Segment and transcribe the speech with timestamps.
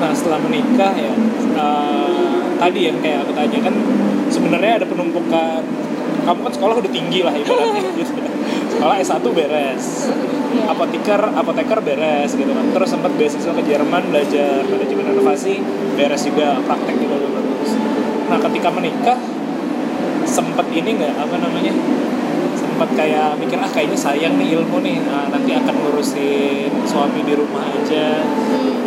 [0.00, 1.12] nah setelah menikah ya
[1.60, 3.74] uh, tadi yang kayak aku tanya kan
[4.32, 5.60] sebenarnya ada penumpukan
[6.20, 7.80] kamu kan sekolah udah tinggi lah ibaratnya.
[7.96, 8.12] Gitu
[8.76, 10.08] sekolah S1 beres
[10.50, 10.66] Iya.
[10.74, 12.66] apoteker apoteker beres gitu kan.
[12.74, 15.62] Terus sempat beasiswa ke Jerman belajar manajemen inovasi
[15.94, 17.70] beres juga praktek juga udah bagus.
[18.26, 19.18] Nah ketika menikah
[20.26, 21.70] sempet ini nggak apa namanya
[22.58, 27.34] sempat kayak mikir ah kayaknya sayang nih ilmu nih Nah, nanti akan ngurusin suami di
[27.38, 28.26] rumah aja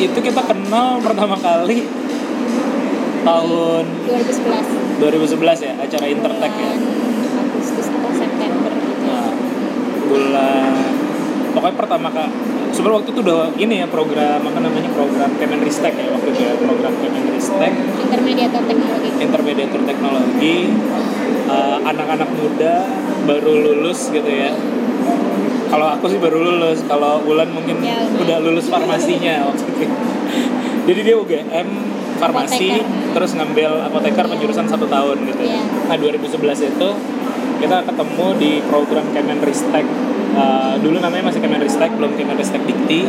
[0.00, 1.84] itu kita kenal pertama kali
[3.20, 6.72] tahun 2011 2011 ya acara Intertech ya?
[6.72, 9.04] Bulan Agustus atau September gitu.
[9.04, 9.30] Nah,
[10.08, 10.72] bulan
[11.52, 12.30] pokoknya pertama kak
[12.72, 16.52] sebenarnya waktu itu udah ini ya program apa namanya program Kemenristek ya waktu itu ya
[16.56, 17.72] program Kemenristek.
[18.08, 19.08] Intermediator teknologi.
[19.20, 20.56] Intermediator teknologi
[21.44, 22.74] eh, anak-anak muda
[23.28, 24.56] baru lulus gitu ya
[25.70, 29.86] kalau aku sih baru lulus kalau Wulan mungkin Ya, udah lulus farmasinya waktu itu
[30.90, 31.68] jadi dia UGM
[32.18, 33.12] farmasi Apoteker.
[33.14, 35.60] terus ngambil apoteker penjurusan satu tahun gitu Iya.
[35.86, 36.36] nah 2011
[36.68, 36.88] itu
[37.60, 39.86] kita ketemu di program Kemenristek
[40.30, 43.02] Eh, dulu namanya masih Kemenristek belum Kemenristek Dikti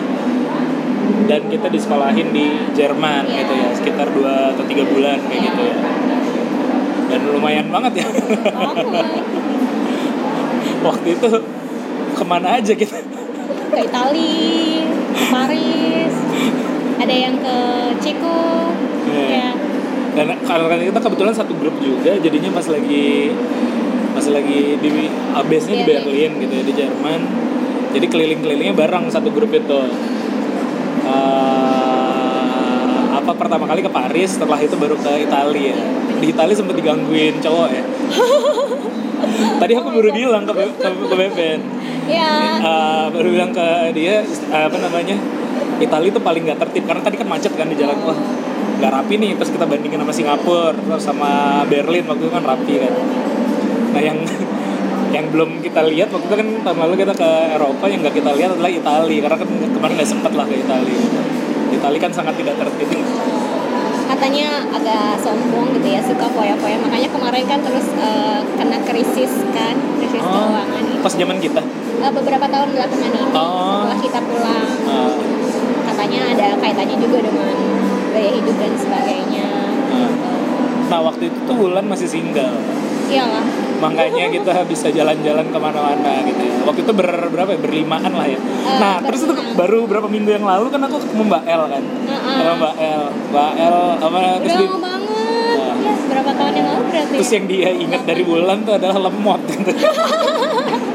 [1.30, 3.46] dan kita disekolahin di Jerman Iya.
[3.46, 4.26] gitu ya sekitar 2
[4.58, 5.48] atau tiga bulan kayak Iya.
[5.48, 5.78] gitu ya
[7.08, 8.08] dan lumayan banget ya
[10.82, 11.30] waktu itu
[12.22, 13.02] ke mana aja kita
[13.74, 14.86] ke Itali
[15.18, 16.14] ke Paris
[17.02, 17.58] ada yang ke
[17.98, 18.70] Ceko
[19.02, 19.26] Iya.
[19.26, 19.50] ya.
[20.12, 23.32] Dan karena kita kebetulan satu grup juga jadinya pas lagi
[24.12, 24.90] pas lagi di
[25.32, 26.32] ah, base-nya di Berlin.
[26.38, 27.22] Gitu ya di Jerman.
[27.92, 29.82] Jadi keliling-kelilingnya bareng satu grup itu.
[31.08, 35.88] Eh, apa pertama kali ke Paris setelah itu baru ke Italia ya.
[36.22, 37.84] Di Italia sempat digangguin cowok ya.
[39.62, 41.60] Tadi aku baru bilang ke ke, ke Beben
[42.12, 45.16] ya Eh, baru bilang ke dia eh, apa namanya
[45.82, 47.98] Italia itu paling nggak tertib karena tadi kan macet kan di jalan.
[48.06, 48.20] Wah
[48.78, 52.74] nggak rapi nih terus kita bandingin sama Singapura terus sama Berlin waktu itu kan rapi
[52.82, 52.94] kan.
[53.94, 54.18] Nah yang
[55.16, 58.30] yang belum kita lihat waktu itu kan tahun lalu kita ke Eropa yang nggak kita
[58.38, 61.02] lihat adalah Italia karena kan kemarin nggak sempet lah ke Italia
[61.72, 62.90] Italia kan sangat tidak tertib.
[64.12, 66.78] Katanya agak sombong gitu ya suka foya-foya.
[66.84, 70.30] Makanya kemarin kan terus eh, kena krisis kan krisis Oh.
[70.52, 71.62] keuangan pas zaman kita?
[72.00, 73.84] Eh, beberapa tahun belakangan ini Oh.
[73.84, 75.14] setelah kita pulang Eh,
[75.84, 77.54] katanya ada kaitannya juga dengan
[78.10, 79.48] gaya hidup dan sebagainya.
[79.92, 80.12] Eh.
[80.88, 82.52] nah waktu itu tuh Wulan masih single.
[83.08, 83.44] Iyalah.
[83.80, 86.56] Makanya kita bisa jalan-jalan ke mana-mana gitu ya.
[86.62, 87.60] Waktu itu ber berapa ya?
[87.60, 88.40] Berlimaan lah ya.
[88.78, 91.84] Nah terus itu baru berapa minggu yang lalu kan aku ketemu Mbak El kan?
[91.84, 92.36] Heeh.
[92.38, 93.04] sama Mbak El.
[93.30, 95.10] Mbak El apa terus, di- banget.
[95.82, 97.34] Ya berapa tahun yang lalu berarti terus ya?
[97.34, 99.42] yang dia ingat dari bulan tuh adalah lemot.
[99.48, 99.72] gitu.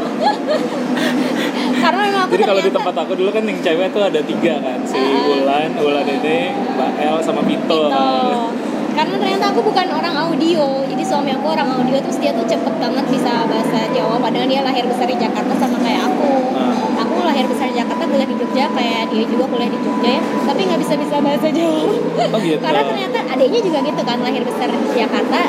[1.77, 4.55] karena memang aku jadi kalau di tempat aku dulu kan yang cewek tuh ada tiga
[4.62, 5.27] kan si Ah.
[5.27, 8.51] Wulan Wulan ini Mbak El sama Pito, kan.
[8.97, 12.75] Karena ternyata aku bukan orang audio, jadi suami aku orang audio terus dia tuh cepet
[12.81, 14.17] banget bisa bahasa Jawa.
[14.17, 16.56] Padahal dia lahir besar di Jakarta sama kayak aku.
[16.56, 17.05] Ah.
[17.05, 20.23] Aku lahir besar di Jakarta, kuliah di Jogja, kayak dia juga kuliah di Jogja ya.
[20.49, 21.85] Tapi nggak bisa bisa bahasa Jawa.
[22.33, 22.56] Oh gitu.
[22.65, 25.41] Karena ternyata adiknya juga gitu kan, lahir besar di Jakarta,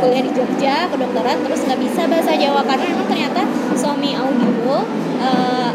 [0.00, 3.42] kuliah di Jogja, kedokteran, terus nggak bisa bahasa Jawa karena emang ternyata
[3.76, 4.82] suami audio.
[5.20, 5.70] eh,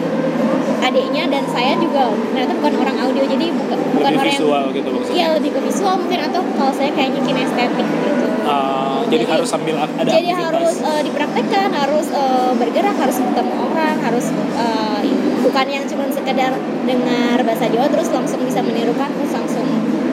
[0.81, 4.65] adiknya dan saya juga ternyata bukan orang audio jadi bukan bukan lebih orang yang visual
[4.69, 8.25] gitu maksudnya Iya lebih ke visual mungkin atau kalau saya kayaknya kinestetik gitu.
[8.45, 13.17] Ah, jadi, Jadi- harus sambil ada Jadi aktivitas harus eh, dipraktekkan, harus eh, bergerak, harus
[13.17, 14.99] ketemu orang, harus eh,
[15.41, 16.51] bukan yang cuma sekedar
[16.85, 19.65] dengar bahasa Jawa terus langsung bisa menirukan terus langsung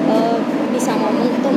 [0.09, 0.39] eh,
[0.73, 1.53] bisa ngomong itu.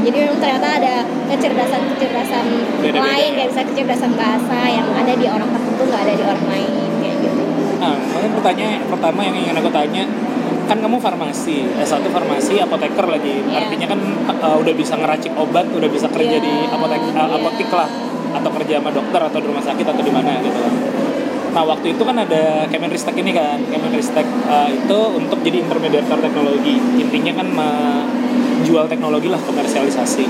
[0.00, 0.94] Jadi memang ternyata ada
[1.28, 2.44] kecerdasan-kecerdasan
[2.80, 3.36] Beda-beda lain ya.
[3.36, 7.16] kayak bisa kecerdasan bahasa yang ada di orang tertentu nggak ada di orang lain kayak
[7.20, 7.42] gitu.
[7.80, 10.04] Nah, makanya pertanyaan pertama yang ingin aku tanya,
[10.68, 13.42] kan kamu farmasi, S1 farmasi, apoteker lagi.
[13.42, 13.66] Iya.
[13.66, 14.00] Artinya kan
[14.40, 17.36] uh, udah bisa ngeracik obat, udah bisa kerja Iya, di apotek uh, iya.
[17.36, 17.90] apotik lah
[18.30, 20.62] atau kerja sama dokter atau di rumah sakit atau di mana gitu.
[21.50, 23.58] Nah, waktu itu kan ada Kemenristek ini kan.
[23.66, 26.78] Kemenristek uh, itu untuk jadi intermediator teknologi.
[26.78, 27.48] Intinya kan
[28.70, 30.24] menjual teknologi lah, komersialisasi.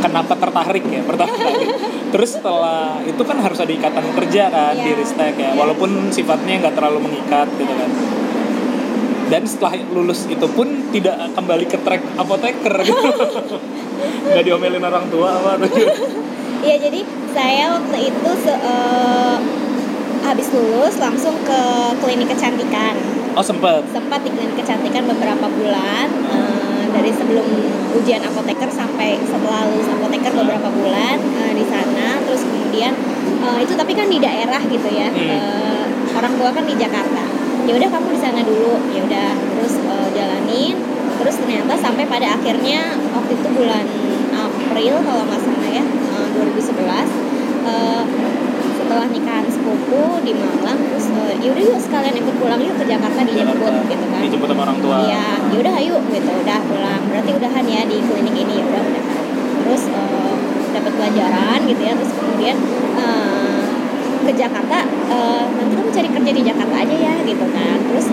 [0.00, 1.68] Kenapa tertarik ya pertama kali?
[2.08, 4.96] Terus setelah itu kan harus ada ikatan kerja kan di Iya.
[4.96, 5.60] Ristek ya, Iya.
[5.60, 7.90] walaupun sifatnya nggak terlalu mengikat gitu kan.
[9.28, 13.12] dan setelah lulus itu pun tidak kembali ke track apoteker gitu
[14.24, 15.68] nggak diomelin orang tua apa tuh
[16.58, 19.36] Iya jadi saya waktu itu se- eh,
[20.24, 21.60] habis lulus langsung ke
[21.98, 22.96] klinik kecantikan.
[23.30, 26.57] oh sempet Sempat di klinik kecantikan beberapa bulan eh,
[26.98, 27.46] dari sebelum
[27.94, 32.18] ujian apoteker sampai setelah lulus apoteker beberapa bulan eh, di sana.
[32.26, 32.92] Terus kemudian
[33.46, 35.06] eh, itu tapi kan di daerah gitu ya.
[35.06, 35.30] Hmm.
[35.30, 35.84] Eh,
[36.18, 37.22] orang tua kan di Jakarta.
[37.70, 38.82] Ya udah kamu di sana dulu.
[38.90, 40.74] Ya udah terus eh, jalanin.
[41.18, 43.86] Terus ternyata sampai pada akhirnya waktu itu bulan
[44.34, 46.78] April kalau nggak salah ya eh, 2011
[47.66, 48.02] eh,
[48.88, 53.20] setelah nikahan sepupu di Malang terus eh, yaudah yuk sekalian ikut pulang yuk ke Jakarta
[53.20, 53.90] dijemput Jakarta.
[53.92, 57.02] gitu kan dijemput sama orang tua Iya, yaudah ayo gitu, udah pulang.
[57.06, 59.16] Berarti udahan ya di klinik ini, ya udah udahan.
[59.60, 60.32] Terus eh,
[60.72, 62.56] dapat pelajaran gitu ya, terus kemudian
[62.96, 63.60] eh,
[64.24, 64.78] ke Jakarta.
[65.08, 67.76] eh, nanti kamu cari kerja di Jakarta aja ya gitu kan.
[67.84, 68.06] Terus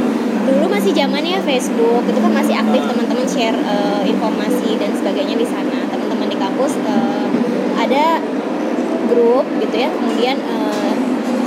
[0.45, 2.87] dulu masih zamannya Facebook, itu kan masih aktif Ah.
[2.91, 5.87] teman-teman share eh, informasi dan sebagainya di sana.
[5.87, 7.27] Teman-teman di kampus eh,
[7.75, 8.05] ada
[9.15, 10.93] grup gitu ya, kemudian eh,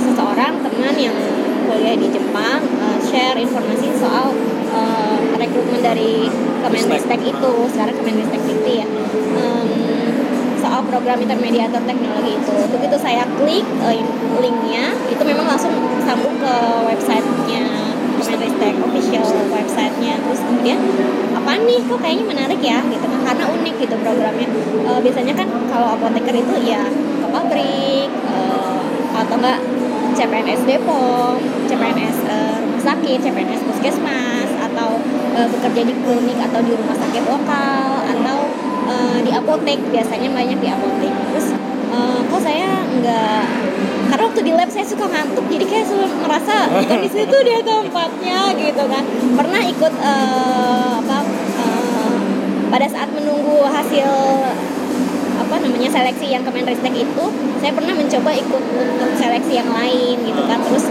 [0.01, 1.13] seseorang teman yang
[1.69, 4.33] kuliah di Jepang eh, share informasi soal
[4.73, 6.25] eh, rekrutmen dari
[6.59, 8.87] Kemenristek itu sekarang Kemenristek Dikti ya.
[9.39, 9.69] Em,
[10.59, 12.53] soal program intermediator teknologi itu.
[12.73, 14.03] Begitu saya klik eh,
[14.41, 15.71] linknya itu memang langsung
[16.03, 16.55] sambung ke
[16.89, 17.63] websitenya
[18.19, 19.23] Kemenristek official
[19.53, 20.19] websitenya.
[20.19, 20.79] Terus kemudian
[21.31, 21.79] apa nih?
[21.87, 22.83] Kok kayaknya menarik ya?
[22.83, 23.19] Gitu kan.
[23.23, 24.47] Karena unik gitu programnya.
[24.83, 26.83] Eh, biasanya kan kalau apoteker itu ya
[29.29, 29.61] atau enggak
[30.17, 31.37] CPNS Depom,
[31.69, 34.97] CPNS eh, rumah sakit, CPNS puskesmas atau
[35.37, 38.37] eh, bekerja di klinik atau di rumah sakit lokal atau
[38.89, 41.13] eh, di apotek biasanya banyak di apotek.
[41.29, 41.47] Terus
[41.93, 43.43] eh, kok saya nggak
[44.09, 47.61] karena waktu di lab saya suka ngantuk jadi kayak selalu merasa bukan di situ dia
[47.61, 49.03] tempatnya gitu kan
[49.37, 51.17] pernah ikut eh, apa
[51.61, 52.17] eh,
[52.73, 54.09] pada saat menunggu hasil
[55.59, 57.23] namanya seleksi yang Kemenristek itu
[57.59, 60.59] saya pernah mencoba ikut untuk seleksi yang lain gitu kan.
[60.63, 60.85] Terus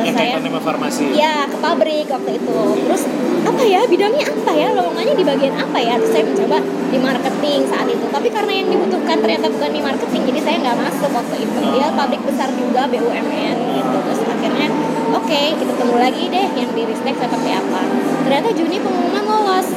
[0.00, 1.04] yang saya farmasi.
[1.16, 2.58] Ya ke pabrik waktu itu.
[2.88, 3.02] Terus
[3.40, 4.68] apa ya bidangnya apa ya?
[4.76, 5.96] Lowongannya di bagian apa ya?
[6.00, 8.04] Terus saya mencoba di marketing saat itu.
[8.08, 11.58] Tapi karena yang dibutuhkan ternyata bukan di marketing jadi saya nggak masuk waktu itu.
[11.76, 13.96] Dia pabrik besar juga BUMN gitu.
[14.04, 14.68] Terus akhirnya
[15.16, 17.82] oke kita tunggu lagi deh yang di Ristek seperti apa.
[18.28, 19.68] Ternyata Juni pengumuman lolos.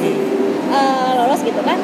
[0.74, 1.78] Eh, lolos gitu kan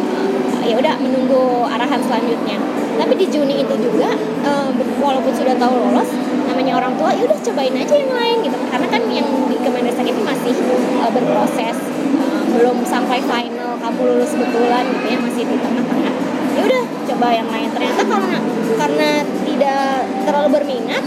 [0.62, 2.56] ya udah menunggu arahan selanjutnya.
[3.00, 4.12] Tapi di Juni itu juga
[4.44, 4.68] eh,
[5.00, 6.10] walaupun sudah tahu lolos
[6.48, 8.56] namanya orang tua ya udah cobain aja yang lain gitu.
[8.68, 10.52] Karena kan yang di Kemenristek itu masih
[11.00, 11.76] eh, berproses
[12.20, 16.14] eh, belum sampai final kamu lulus betulan gitu ya masih di tengah-tengah.
[16.56, 17.68] Ya udah coba yang lain.
[17.72, 18.36] Ternyata karena
[18.76, 19.10] karena
[19.48, 19.84] tidak
[20.28, 21.04] terlalu berminat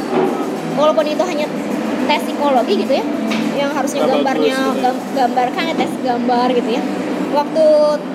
[0.74, 1.46] walaupun itu hanya
[2.10, 3.06] tes psikologi gitu ya
[3.54, 4.82] yang harusnya gambarnya gitu ya.
[4.82, 6.82] gam- gambarkan ya tes gambar gitu ya.
[7.34, 7.66] Waktu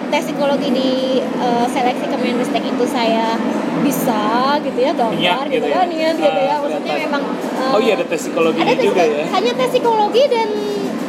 [0.09, 0.91] tes psikologi di
[1.21, 3.37] eh, seleksi Kemenristek itu saya
[3.79, 4.21] bisa
[4.59, 5.77] gitu ya gambar Niat gitu, gitu ya.
[5.77, 7.05] kan niat gitu ya Ah, maksudnya kelihatan.
[7.07, 7.23] memang
[7.55, 10.49] eh, oh iya ada tes psikologinya ada tes juga ya hanya tes psikologi dan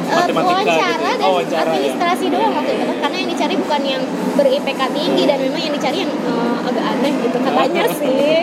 [0.09, 0.97] Matematika wawancara gitu ya.
[1.05, 1.65] dan Oh, wawancara, ya.
[1.69, 4.01] administrasi doang waktu itu kan karena yang dicari bukan yang
[4.33, 7.93] ber-IPK tinggi dan memang yang dicari yang eh, agak aneh gitu katanya Oh.
[7.99, 8.41] sih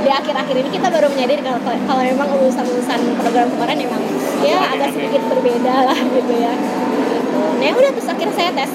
[0.00, 4.02] di akhir-akhir ini kita baru menyadari kalau kalau memang lulusan-lulusan program kemarin memang
[4.42, 6.52] ya Agak sedikit berbeda lah gitu ya
[7.54, 8.70] nah ya udah terus akhirnya saya tes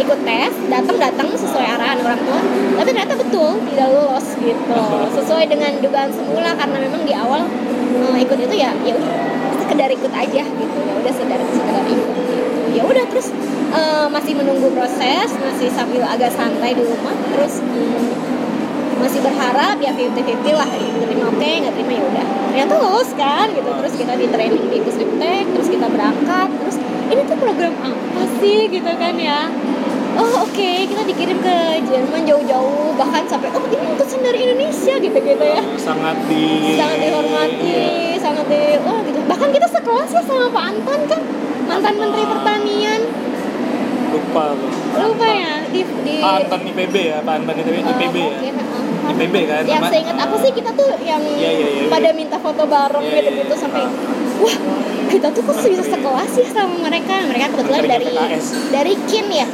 [0.00, 2.40] ikut tes datang datang sesuai arahan orang tua.
[2.80, 4.80] Tapi ternyata betul tidak lolos gitu.
[5.20, 7.44] Sesuai dengan dugaan semula karena memang di awal
[7.92, 9.12] eh, ikut itu ya ya udah
[9.60, 10.78] sekedar ikut aja gitu.
[10.80, 12.32] Ya udah sekedar sekedar ikut gitu.
[12.72, 13.28] Ya udah terus
[13.76, 18.08] eh, masih menunggu proses masih sambil agak santai di rumah terus hmm,
[19.02, 22.26] masih berharap ya 50-50 lah terima oke nggak terima ya udah.
[22.52, 23.68] Ternyata lolos kan gitu.
[23.68, 26.76] Terus kita di training di Puslitek terus kita berangkat terus
[27.12, 28.72] ini tuh program apa sih?
[28.72, 29.52] Gitu kan ya
[30.14, 35.16] oh oke kita dikirim ke Jerman jauh-jauh bahkan sampai oh ini utusan dari Indonesia gitu
[35.16, 35.62] gitu ya.
[35.76, 38.18] Sangat di sangat dihormati Iya.
[38.18, 39.18] sangat di oh gitu.
[39.22, 41.20] Bahkan kita sekelas ya sama Pak Anton kan?
[41.64, 43.00] Mantan Menteri Pertanian.
[44.12, 44.44] Lupa
[44.94, 48.28] lupa ya di di Ah, Anton IPB ya Pak Anton IPB, Eh, IPB ya.
[48.30, 49.12] Mungkin, heeh.
[49.12, 52.36] IPB kan yang saya ingat aku sih kita tuh yang Iya, iya, iya, pada minta
[52.36, 53.58] foto bareng Iya, gitu iya, gitu iya.
[53.58, 53.90] sampai Ah.
[54.38, 54.56] wah
[55.08, 57.14] kita tuh kok bisa sekelas ya sama mereka.
[57.22, 58.08] Mereka kebetulan dari
[58.70, 59.46] dari KIN ya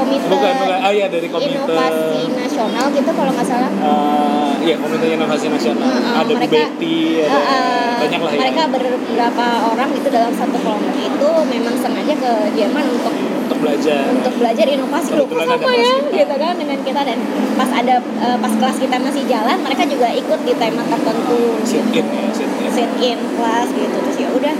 [0.00, 0.78] komite bukan bukan.
[0.80, 3.70] Ah ya dari komite inovasi nasional gitu kalau nggak salah.
[3.70, 5.84] Eh, iya komite inovasi nasional.
[5.84, 8.38] Heeh, ada Bu mereka- Betty ada Uh, uh, banyak lah ya.
[8.40, 14.02] mereka beberapa orang itu dalam satu kelompok itu memang sengaja ke Jerman untuk untuk belajar.
[14.08, 15.08] untuk belajar inovasi.
[15.12, 16.16] Loh ada sama ya kita.
[16.16, 17.00] gitu kan dengan kita.
[17.04, 17.18] Dan
[17.54, 21.84] pas ada eh, pas kelas kita masih jalan mereka juga ikut di tema tertentu sit
[21.92, 22.00] gitu.
[22.00, 22.70] in ya sit in.
[22.72, 23.96] Sit in kelas gitu.
[24.00, 24.54] Terus ya udah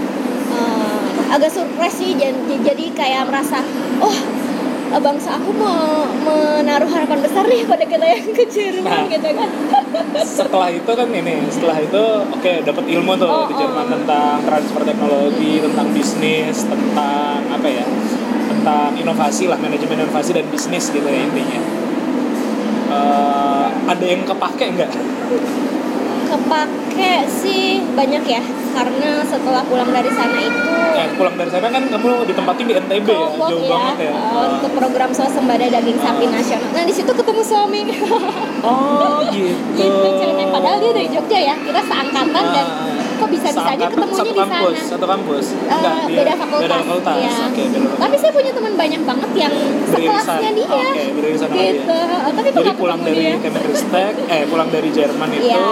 [0.51, 3.63] eh, agak surprise sih jadi, jadi kayak merasa
[4.03, 4.15] oh
[4.97, 9.07] bangsa aku mau menaruh harapan besar nih pada kita yang ke Jerman Nah.
[9.07, 9.49] gitu kan
[10.21, 13.91] setelah itu kan ini setelah itu oke dapat ilmu tuh Oh, di Jerman oh.
[13.95, 17.85] tentang transfer teknologi tentang bisnis tentang apa ya
[18.47, 21.61] tentang inovasi lah manajemen inovasi dan bisnis gitu ya intinya
[22.91, 24.91] Eh, ada yang kepake nggak
[26.27, 26.80] kepake
[27.31, 30.59] sih banyak ya karena setelah pulang dari sana itu
[30.93, 34.47] eh, pulang dari sana kan kamu ditempatin di NTB ya jauh ya, banget ya uh,
[34.53, 36.31] untuk program swasembada daging sapi Ah.
[36.33, 36.69] nasional.
[36.71, 37.81] Nah di situ ketemu suami,
[38.67, 40.47] oh gitu gitu ceritanya.
[40.51, 42.95] Padahal dia dari Jogja ya, kita seangkatan dan Ah.
[43.17, 44.59] kok bisa bisanya ketemunya satu di sana.
[44.81, 47.33] satu kampus Eh, Enggak, dia- beda fakultas, beda fakultas ya.
[47.41, 47.99] oke beda fakultas.
[48.01, 49.53] Tapi saya punya teman banyak banget yang
[49.85, 51.97] sekelasnya dia, sama gitu.
[52.01, 52.31] dia.
[52.31, 53.23] Tapi kok Jadi pulang dari?
[53.37, 55.69] Kemenristek, eh pulang dari Jerman itu Iya.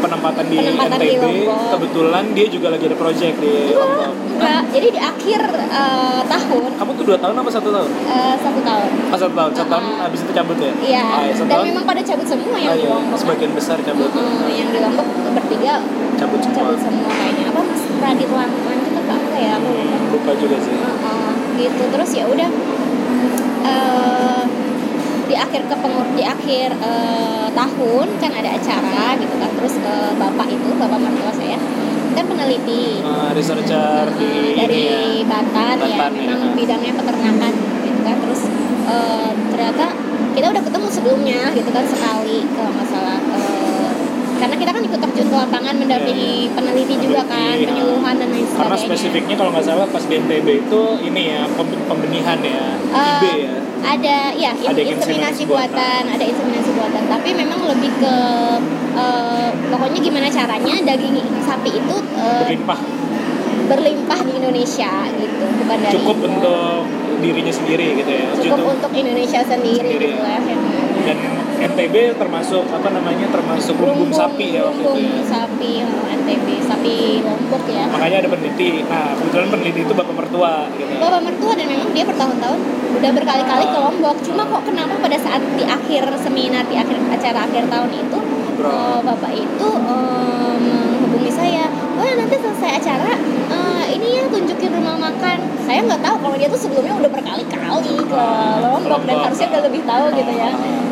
[0.00, 1.24] Penempatan di Penempatan di NTB.
[1.44, 1.60] Lombok.
[1.70, 4.12] kebetulan dia juga lagi ada project di Enggak, Lombok.
[4.34, 4.62] enggak.
[4.70, 5.40] Jadi di akhir
[5.70, 7.90] eh, tahun, Kamu tuh dua tahun apa satu tahun?
[8.06, 8.88] eh, satu tahun.
[9.06, 9.98] Ah, satu tahun, satu tahun Ah.
[10.02, 10.72] habis itu cabut ya?
[10.74, 11.02] Iya.
[11.04, 11.64] Ah, ya, Dan tahun.
[11.68, 13.06] memang pada cabut semua yang Ah, di iya, Lombok.
[13.06, 13.20] kan.
[13.20, 14.10] sebagian besar cabut.
[14.10, 15.74] Heeh, yang di Lombok bertiga
[16.16, 16.56] Cabut semua.
[16.58, 19.96] cabut semua kayaknya apa Mas Radit Lantuan itu apa enggak ya aku lupa.
[20.10, 20.74] Lupa juga sih.
[20.74, 22.48] Heeh, gitu terus ya udah
[23.62, 24.42] eh,
[25.30, 30.46] di akhir kepengur di akhir eh, tahun kan ada acara gitu kan terus eh, bapak
[30.48, 31.56] itu bapak mertua saya
[32.10, 34.90] kan peneliti Ah, researcher di Eh, dari ini
[35.22, 35.30] ya.
[35.30, 36.20] Batan, ya Batan, ya.
[36.26, 38.42] memang bidangnya peternakan gitu kan terus
[38.84, 39.86] eh, ternyata
[40.30, 43.90] kita udah ketemu sebelumnya gitu kan sekali kalau nggak salah eh,
[44.36, 48.40] karena kita kan ikut terjun ke lapangan mendampingi peneliti juga kan Peneliti, penyuluhan dan lain
[48.40, 48.48] Iya.
[48.50, 53.12] Karena sebagainya spesifiknya kalau nggak salah pas NTB itu ini ya pem- pembenihan ya, Eh,
[53.12, 53.54] IB ya.
[53.82, 58.14] Ada ya Ada in- inseminasi inseminasi buatan ada inseminasi buatan tapi memang lebih ke
[58.94, 62.80] eh, pokoknya gimana caranya daging sapi itu eh, Berlimpah,
[63.66, 66.30] berlimpah di Indonesia gitu bukan dari cukup impor.
[66.30, 66.80] untuk
[67.20, 68.26] dirinya sendiri gitu ya.
[68.34, 68.72] cukup Gitu.
[68.72, 70.24] untuk Indonesia sendiri, Sendiri, gitu ya.
[70.24, 70.40] lah
[71.00, 71.18] Dan
[71.60, 75.20] NTB termasuk apa namanya termasuk lumbung sapi ya waktu itu ya.
[75.28, 75.72] sapi
[76.20, 78.86] NTB sapi Lombok ya Makanya ada peneliti.
[78.86, 80.92] Nah kebetulan peneliti itu bapak mertua gitu.
[80.96, 82.60] bapak mertua dan memang dia bertahun-tahun
[83.00, 87.38] udah berkali-kali ke Lombok cuma kok kenapa pada saat di akhir seminar di akhir acara
[87.48, 88.18] akhir tahun itu
[88.56, 88.70] Bro.
[88.70, 90.89] eh, bapak itu saya
[92.00, 93.12] oh ya nanti selesai acara
[93.52, 95.38] eh, ini ya tunjukin rumah makan.
[95.68, 98.24] Saya nggak tahu kalau dia tuh sebelumnya udah berkali-kali ke
[98.64, 100.50] Lombok dan harusnya udah lebih tahu gitu ya.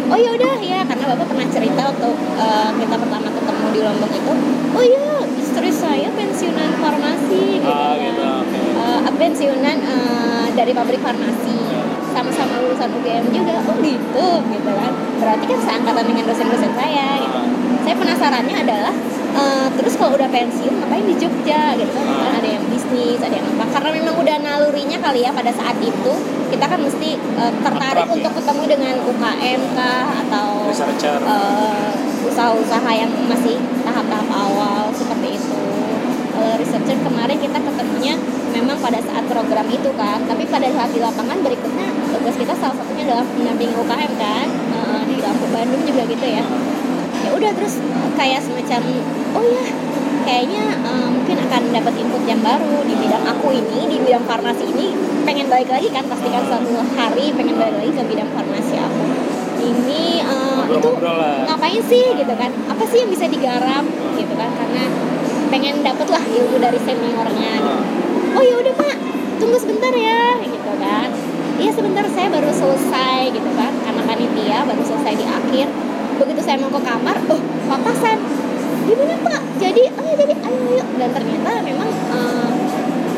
[0.08, 0.18] Oh.
[0.18, 4.32] Ya udah ya karena bapak pernah cerita waktu eh, kita pertama ketemu di Lombok itu.
[4.76, 5.08] Oh iya
[5.40, 8.12] istri saya pensiunan farmasi gitu Ah, ya
[8.44, 8.60] oke.
[9.08, 11.56] Eh, pensiunan eh, dari pabrik farmasi.
[12.12, 13.56] Sama-sama lulusan UGM juga.
[13.64, 14.92] Oh gitu gitu kan.
[15.18, 18.92] Berarti kan seangkatan dengan dosen-dosen saya gitu saya penasarannya adalah
[19.32, 21.88] eh, terus kalau udah pensiun ngapain di Jogja gitu?
[21.96, 22.04] Kan.
[22.20, 23.64] Kan ada yang bisnis ada yang apa.
[23.72, 26.12] Karena memang udah nalurinya kali ya pada saat itu
[26.52, 28.16] kita kan mesti eh, tertarik Akrab ya.
[28.20, 30.04] untuk ketemu dengan UKM kah?
[30.20, 31.16] Atau Researcher.
[31.16, 31.88] eh,
[32.28, 33.56] usaha-usaha yang masih
[33.88, 35.60] tahap-tahap awal seperti itu.
[36.36, 38.20] Eh, researcher kemarin kita ketemunya
[38.52, 40.20] memang pada saat program itu kan.
[40.28, 44.46] Tapi pada saat di lapangan berikutnya tugas kita salah satunya adalah mendampingi UKM kan.
[44.76, 46.44] Eh, di Lampung Bandung juga gitu ya ya
[47.38, 47.78] udah terus
[48.18, 48.82] kayak semacam
[49.38, 49.66] oh ya
[50.26, 54.68] kayaknya eh, mungkin akan dapat input yang baru di bidang aku ini di bidang farmasi
[54.68, 54.92] ini.
[55.24, 59.02] Pengen balik lagi kan pastikan suatu hari pengen balik lagi ke bidang farmasi aku.
[59.62, 60.90] Ini eh, itu
[61.48, 62.50] ngapain sih gitu kan?
[62.68, 63.84] Apa sih yang bisa digarap
[64.18, 64.50] gitu kan?
[64.52, 64.84] Karena
[65.48, 67.52] pengen dapet lah ilmu dari seniornya.
[67.64, 67.74] Gitu.
[68.36, 68.96] oh ya udah pak.
[69.40, 71.08] Tunggu sebentar ya gitu kan.
[71.56, 72.04] Iya sebentar.
[72.12, 73.72] Saya baru selesai gitu kan.
[73.80, 75.87] Karena panitia baru selesai di akhir
[76.18, 78.18] begitu saya mau ke kamar oh papasan
[78.84, 82.48] gimana pak jadi oh ya jadi ayo ayo dan ternyata memang eh,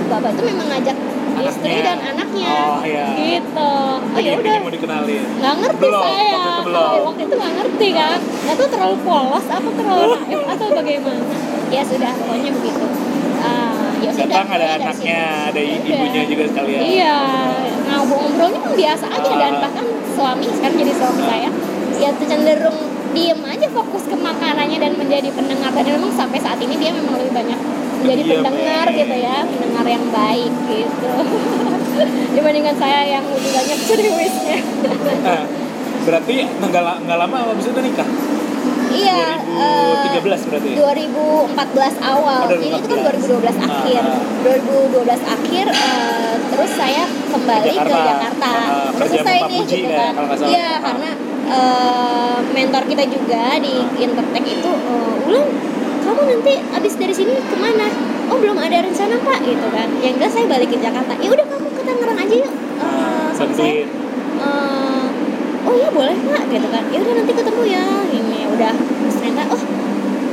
[0.07, 0.97] bapak itu memang ngajak
[1.41, 1.85] istri Anaknya.
[1.87, 3.07] dan anaknya Oh, iya.
[3.17, 5.25] gitu oh ya udah mau dikenalin.
[5.33, 6.85] nggak ngerti Belum, saya waktu itu belum.
[6.91, 11.23] Oh, waktu itu nggak ngerti kan nggak tahu terlalu polos apa terlalu naif atau bagaimana
[11.69, 12.87] ya sudah pokoknya begitu
[13.41, 16.81] Ah, ya sudah Datang ada anaknya, ada ibunya juga sekalian.
[16.85, 17.17] iya
[17.89, 19.61] ngobrol-ngobrolnya memang biasa aja dan Ah.
[19.63, 21.27] bahkan suami sekarang jadi suami Ah.
[21.27, 21.49] saya
[21.97, 22.79] ya tuh cenderung
[23.11, 27.19] diem aja fokus ke makanannya dan menjadi pendengar dan memang sampai saat ini dia memang
[27.19, 27.59] lebih banyak
[28.01, 28.97] menjadi Diam, pendengar eh.
[28.97, 31.11] gitu ya pendengar yang baik gitu
[32.39, 34.59] dibandingkan saya yang lebih banyak ceriwisnya
[35.21, 35.43] Nah,
[36.09, 38.09] berarti nggak lama abis itu nikah?
[38.93, 40.71] Iya eh, 2013 berarti.
[40.75, 42.41] 2014 awal.
[42.41, 44.03] Oh, Jadi itu kan 2012 Ah, akhir.
[44.03, 44.21] ah.
[44.43, 48.09] 2012 akhir eh, terus saya kembali Ke ke Jakarta.
[48.11, 48.51] Jakarta.
[48.53, 50.13] Ah, kerja selesai nih gitu ya, kan.
[50.41, 50.77] Iya, Ah.
[50.83, 51.11] karena
[51.51, 55.47] eh, mentor kita juga di Intertek itu eh, ulang
[56.01, 57.87] kamu nanti abis dari sini ke mana
[58.27, 61.47] oh belum ada rencana pak gitu kan yang jelas saya balik ke Jakarta ya udah
[61.47, 63.87] kamu ke Tangerang aja yuk Eh, sama saya eh,
[65.71, 66.83] oh iya boleh pak gitu kan.
[66.91, 67.87] Ya udah nanti ketemu ya.
[68.11, 69.63] Ini ya udah terus ternyata oh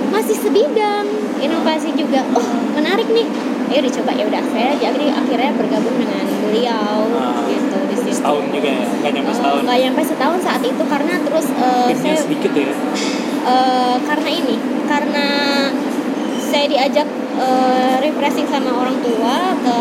[0.10, 1.06] masih sebidang
[1.38, 2.26] inovasi juga.
[2.34, 3.28] Oh menarik nih.
[3.70, 4.12] Ya udah coba.
[4.14, 8.18] Ya udah saya jadi akhirnya bergabung dengan beliau Ah, gitu di situ.
[8.18, 8.86] setahun juga ya?
[8.88, 9.60] Nggak nyampe Eh, setahun.
[9.62, 12.72] nggak nyampe setahun saat itu karena terus timnya saya sedikit ya?
[13.48, 14.56] Eh, karena ini
[14.88, 15.28] karena
[16.40, 19.78] saya diajak eh, refreshing sama orang tua ke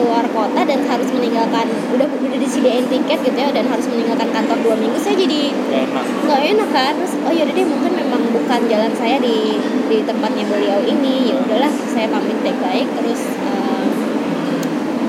[0.00, 4.58] luar kota dan harus meninggalkan udah udah disediain tiket gitu ya dan harus meninggalkan kantor
[4.64, 6.04] dua minggu saya jadi nggak enak.
[6.26, 6.92] nggak enak kan?
[6.96, 11.36] Terus oh yaudah deh mungkin memang bukan jalan saya di di tempatnya beliau ini ya
[11.38, 12.86] udahlah saya pamit baik-baik.
[12.96, 13.86] Terus eh,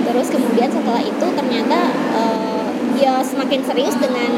[0.08, 1.80] terus kemudian setelah itu ternyata
[2.16, 2.68] eh,
[3.02, 4.32] ya semakin serius dengan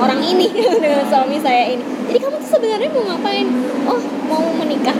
[0.00, 0.50] orang ini
[0.82, 1.84] dengan suami saya ini.
[2.08, 3.46] Jadi kamu tuh sebenarnya mau ngapain?
[3.86, 4.96] Oh mau menikah.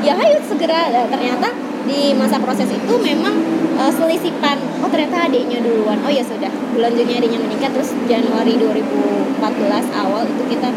[0.00, 0.88] Ya ayo segera.
[0.88, 1.52] Nah, ternyata
[1.84, 6.92] di masa proses itu memang eh, selisipan oh ternyata adiknya duluan oh ya sudah bulan
[6.92, 9.40] Juni adiknya menikah terus Januari 2014
[9.96, 10.68] awal itu kita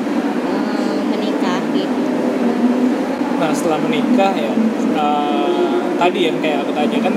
[0.47, 2.01] eh, menikah gitu
[3.33, 4.53] Nah setelah menikah ya
[4.95, 7.13] eh, tadi yang kayak aku tanya kan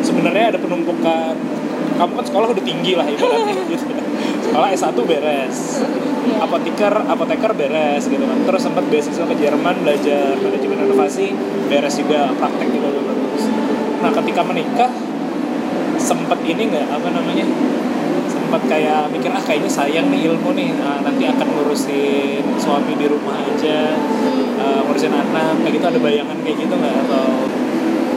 [0.00, 1.34] sebenarnya ada penumpukan
[1.96, 3.92] kamu kan sekolah udah tinggi lah ibaratnya gitu.
[4.46, 5.58] Sekolah S1 beres,
[6.26, 6.42] Ya.
[6.42, 8.38] apoteker apoteker beres gitu kan.
[8.42, 11.30] Terus sempat beasiswa ke Jerman belajar manajemen inovasi
[11.70, 13.42] beres juga praktek juga bagus.
[14.02, 14.90] Nah ketika menikah
[16.00, 16.86] sempat ini nggak?
[16.92, 17.46] Apa namanya?
[18.30, 23.06] Sempat kayak mikir ah kayaknya sayang nih ilmu nih Ah, nanti akan ngurusin suami di
[23.10, 23.94] rumah aja
[24.60, 26.94] uh, ngurusin anak kayak gitu ada bayangan kayak gitu nggak?
[27.06, 27.24] Atau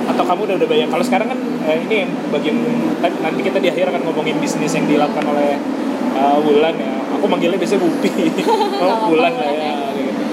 [0.10, 0.90] atau kamu udah udah bayang?
[0.90, 2.58] Kalau sekarang kan eh, ini bagian
[3.02, 5.58] kan nanti kita di akhir akan ngomongin bisnis yang dilakukan oleh
[6.18, 6.94] uh, Wulan ya.
[7.20, 8.10] Aku manggilnya biasanya Bupi
[8.86, 9.74] oh, Wulan lah ya ya.
[9.92, 10.24] kayak gitu.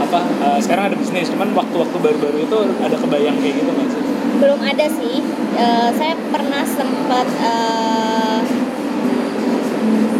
[0.00, 3.99] apa uh, sekarang ada bisnis cuman waktu-waktu baru-baru itu ada kebayang kayak gitu nggak sih
[4.40, 5.20] belum ada sih.
[5.60, 8.40] Eh, saya pernah sempat eh,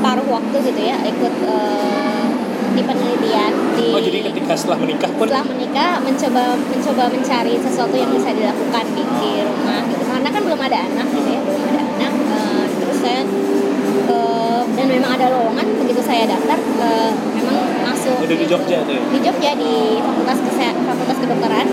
[0.05, 2.25] paruh waktu gitu ya ikut eh,
[2.71, 5.27] di penelitian di oh jadi ketika setelah menikah pun?
[5.27, 10.05] Setelah menikah mencoba mencoba mencari sesuatu yang bisa dilakukan di, di rumah gitu.
[10.07, 14.87] Karena kan belum ada anak gitu ya belum ada anak Eh, terus saya eh, dan
[14.87, 19.03] memang ada lowongan begitu saya daftar eh, memang masuk udah di Jogja tuh ya?
[19.03, 21.67] di Jogja di Fakultas Fakultas Kedokteran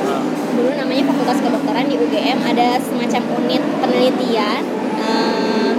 [0.56, 4.62] dulu namanya Fakultas Kedokteran di UGM ada semacam unit penelitian
[5.04, 5.72] eh,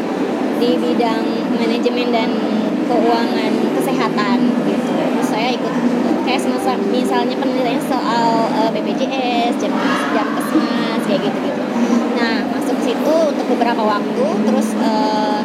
[0.59, 1.25] di bidang
[1.57, 2.31] manajemen dan
[2.88, 4.90] keuangan kesehatan gitu.
[4.92, 5.75] Terus saya ikut
[6.29, 9.73] kayak semasa misalnya penelitian soal eh, BPJS, jam
[10.12, 11.62] jam kesmas kayak gitu-gitu.
[12.18, 15.40] Nah, masuk situ untuk beberapa waktu terus eh,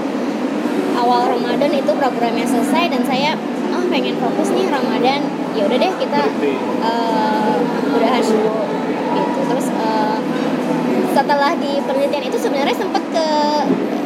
[0.99, 3.36] awal Ramadan itu programnya selesai dan saya
[3.73, 5.42] ah pengen fokus nih Ramadan.
[5.53, 6.21] Ya udah deh kita
[6.81, 7.55] eh
[7.93, 8.53] udahan dulu
[9.13, 9.39] gitu.
[9.47, 10.17] Terus eh,
[11.13, 13.27] setelah di penelitian itu sebenarnya sempat ke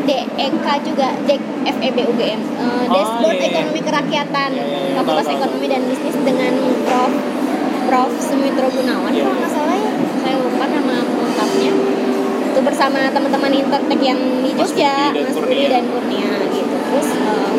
[0.08, 3.52] DEK juga DEK FEB UGM eh, Oh, Dashboard iya, iya.
[3.60, 4.96] Ekonomi Kerakyatan Iya, iya, iya.
[4.96, 6.54] Fakultas Ekonomi dan Bisnis dengan
[6.88, 7.14] Prof
[7.88, 8.12] Prof.
[8.20, 9.92] Sumitro Gunawan Iya, kalau nggak salah ya.
[10.20, 11.72] Saya lupa nama lengkapnya.
[12.48, 16.76] Itu bersama teman-teman Intertek yang di Jogja Mas Budi dan Kurnia gitu.
[16.76, 17.52] Terus eh,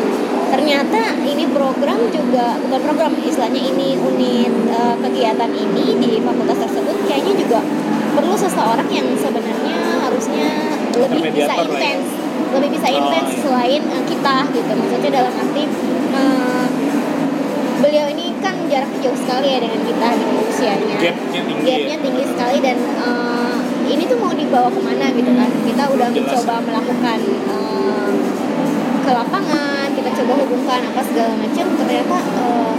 [0.49, 6.95] ternyata ini program juga bukan program istilahnya ini unit eh, kegiatan ini di fakultas tersebut
[7.05, 7.59] kayaknya juga
[8.17, 10.49] perlu seseorang yang sebenarnya harusnya
[10.97, 11.63] lebih bisa ya.
[11.63, 12.05] intens
[12.49, 13.39] lebih bisa Oh, intens iya.
[13.45, 15.63] selain eh, kita gitu maksudnya dalam arti
[16.17, 16.65] eh,
[17.79, 21.97] beliau ini kan jaraknya jauh sekali ya dengan kita gitu usianya gapnya tinggi gapnya ya
[22.01, 23.57] tinggi sekali dan eh,
[23.89, 26.25] ini tuh mau dibawa ke mana gitu kan kita udah Jelas.
[26.25, 27.19] mencoba melakukan
[27.53, 28.11] eh,
[29.05, 29.68] ke lapangan
[29.99, 32.73] kita coba hubungkan apa segala macam ternyata eh,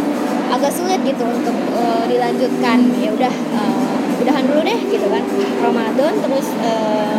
[0.51, 2.79] agak sulit gitu untuk eh, dilanjutkan.
[2.97, 5.25] Ya udah eh, udahan dulu deh gitu kan.
[5.61, 7.17] Ramadan terus eh,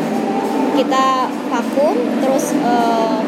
[0.82, 3.20] kita vakum terus eh,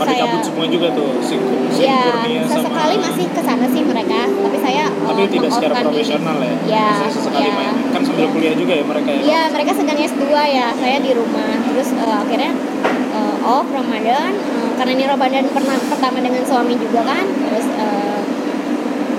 [0.00, 1.38] pada saya cabut semua juga tuh si,
[1.70, 5.50] si ya Kurnia sama sesekali masih ke sana sih mereka tapi saya tapi eh, tidak
[5.54, 6.54] secara profesional ya?
[6.66, 7.54] Ya, Maksudnya sesekali ya.
[7.54, 7.74] main.
[7.92, 9.20] Kan sambil kuliah juga ya mereka ya?
[9.22, 11.52] Iya, mereka sedang S2 ya, saya di rumah.
[11.70, 12.50] Terus eh, akhirnya
[13.14, 17.24] eh, off Ramadan, eh, karena ini Ramadan pernah pertama dengan suami juga kan.
[17.24, 18.20] Terus eh,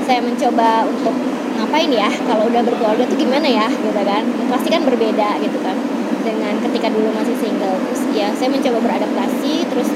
[0.03, 1.15] saya mencoba untuk
[1.53, 4.23] ngapain ya, kalau udah berkeluarga tuh gimana ya, gitu kan.
[4.51, 5.77] Pasti kan berbeda gitu kan
[6.23, 7.77] dengan ketika dulu masih single.
[7.89, 9.89] Terus ya saya mencoba beradaptasi, terus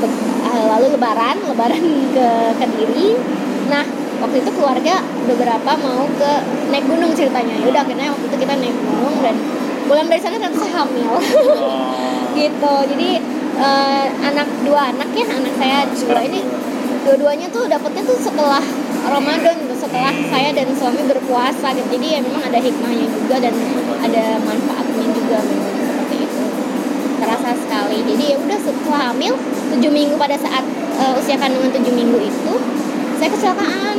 [0.00, 1.84] be- eh, lalu lebaran, lebaran
[2.14, 3.08] ke Kediri.
[3.64, 3.84] Nah,
[4.20, 6.32] waktu itu keluarga beberapa mau ke
[6.72, 9.36] naik gunung ceritanya ya udah akhirnya waktu itu kita naik gunung dan
[9.84, 11.12] pulang dari sana ternyata saya hamil
[11.54, 13.08] Oh, gitu jadi
[13.58, 16.20] eh, anak dua anak ya anak saya dua.
[16.24, 16.40] Ini
[17.04, 18.64] dua-duanya tuh dapetnya tuh setelah
[19.04, 21.74] Ramadan tuh setelah saya dan suami berpuasa.
[21.76, 23.54] Gitu jadi ya memang ada hikmahnya juga dan
[24.00, 25.38] ada manfaatnya juga.
[25.44, 26.44] Memang seperti itu.
[27.20, 27.98] Terasa sekali.
[28.02, 29.34] Jadi ya udah setelah hamil
[29.74, 30.64] 7 minggu pada saat
[31.00, 32.54] uh, usia kandungan 7 minggu itu
[33.18, 33.96] saya kecelakaan.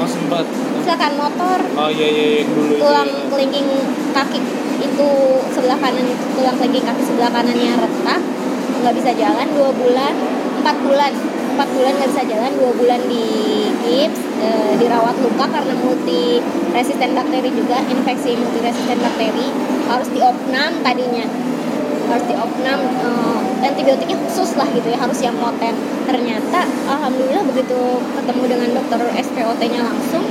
[0.00, 0.44] Oh sempat.
[0.80, 1.58] Kecelakaan motor.
[1.76, 3.28] Oh iya iya yang dulu tulang itu ya.
[3.30, 3.68] kelingking
[4.10, 4.40] kaki
[4.80, 5.10] itu
[5.52, 8.20] sebelah kanan itu tulang kelingking kaki sebelah kanannya retak
[8.80, 10.14] nggak bisa jalan dua bulan
[10.60, 11.12] empat bulan.
[11.50, 13.26] Empat bulan nggak bisa jalan dua bulan di
[13.84, 14.48] gips e,
[14.80, 16.40] dirawat luka karena multi
[16.72, 19.52] resisten bakteri juga infeksi multi resisten bakteri
[19.88, 21.26] harus diopnam tadinya.
[22.08, 23.08] Harus diopnam e,
[23.60, 25.76] antibiotiknya khusus lah gitu ya harus yang poten
[26.08, 30.24] ternyata alhamdulillah begitu ketemu dengan dokter SPOT-nya langsung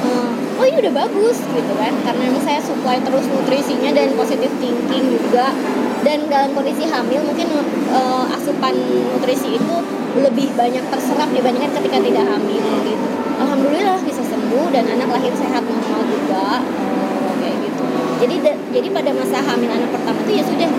[0.00, 1.92] eh, oh ini udah bagus gitu kan.
[2.04, 5.52] Karena memang saya supply terus nutrisinya dan positive thinking juga
[6.00, 7.48] dan dalam kondisi hamil mungkin
[7.92, 8.72] uh, asupan
[9.14, 9.74] nutrisi itu
[10.16, 13.06] lebih banyak terserap dibandingkan ketika tidak hamil gitu.
[13.40, 17.84] Alhamdulillah bisa sembuh dan anak lahir sehat normal juga uh, kayak gitu.
[18.20, 18.34] Jadi
[18.74, 20.70] jadi pada masa hamil anak pertama itu ya sudah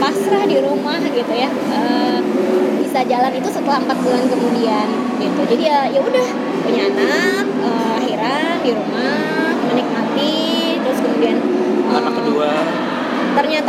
[0.00, 1.48] pasrah di rumah gitu ya.
[1.70, 2.18] Uh,
[2.80, 4.88] bisa jalan itu setelah empat bulan kemudian
[5.22, 5.40] gitu.
[5.54, 6.28] Jadi ya ya udah
[6.66, 10.38] punya anak uh, akhiran di rumah menikmati
[10.82, 11.38] terus kemudian
[11.94, 12.50] anak kedua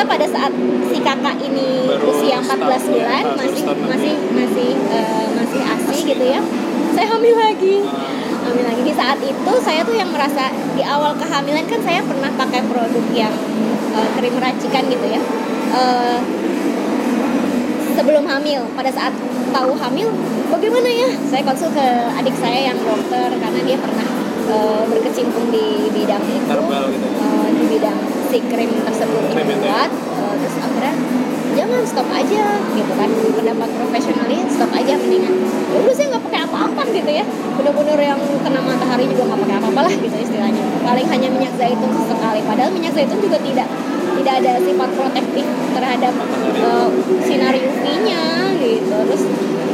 [0.02, 0.54] ternyata pada saat
[0.90, 4.34] si kakak ini Baru usia 14 setahun, bulan ya, masih masih lebih.
[4.34, 6.42] masih uh, masih asi gitu ya
[6.92, 7.76] saya hamil lagi.
[7.86, 8.82] Uh, hamil lagi.
[8.84, 13.06] Di saat itu saya tuh yang merasa di awal kehamilan kan saya pernah pakai produk
[13.16, 13.32] yang
[13.96, 15.22] uh, krim racikan gitu ya.
[15.72, 16.20] Uh,
[17.96, 19.14] sebelum hamil pada saat
[19.54, 20.10] tahu hamil
[20.50, 21.10] bagaimana ya?
[21.30, 21.86] Saya konsul ke
[22.18, 24.08] adik saya yang dokter karena dia pernah
[24.50, 27.18] uh, berkecimpung di bidang itu Herbal gitu ya?
[27.24, 29.60] uh, di bidang si krim tersebut Krim itu ya?
[29.60, 30.96] dibuat uh, terus akhirnya
[31.52, 32.44] jangan stop aja
[32.80, 33.10] gitu kan.
[33.12, 35.36] Pendapat profesionalnya stop aja mendingan
[35.72, 37.26] ya udah saya nggak pakai apa-apa gitu ya.
[37.60, 40.64] Bener-bener yang kena matahari juga nggak pakai apa-apa lah gitu istilahnya.
[40.80, 43.68] Paling hanya minyak zaitun sekali padahal minyak zaitun juga tidak
[44.22, 46.14] tidak ada sifat protektif terhadap
[46.64, 46.90] uh,
[47.28, 48.24] sinar UV-nya
[48.60, 48.96] gitu.
[49.12, 49.24] Terus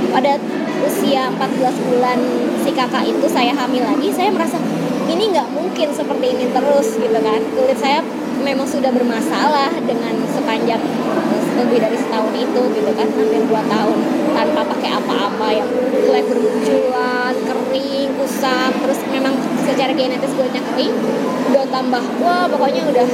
[0.10, 0.34] pada
[0.88, 2.18] usia 14 bulan
[2.64, 4.58] si kakak itu saya hamil lagi saya merasa
[5.08, 7.42] ini nggak mungkin seperti ini terus gitu kan.
[7.54, 8.00] Kulit saya
[8.48, 13.98] memang sudah bermasalah dengan sepanjang eh, lebih dari setahun itu gitu kan hampir dua tahun
[14.32, 15.68] tanpa pakai apa-apa yang
[16.08, 19.36] kulit bermunculan kering kusam terus memang
[19.68, 20.96] secara genetis kulitnya kering
[21.52, 23.08] udah tambah wah pokoknya udah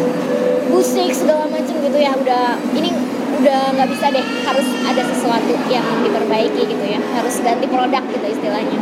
[0.69, 2.93] busik segala macam gitu ya udah ini
[3.41, 8.25] udah nggak bisa deh harus ada sesuatu yang diperbaiki gitu ya harus ganti produk gitu
[8.29, 8.77] istilahnya.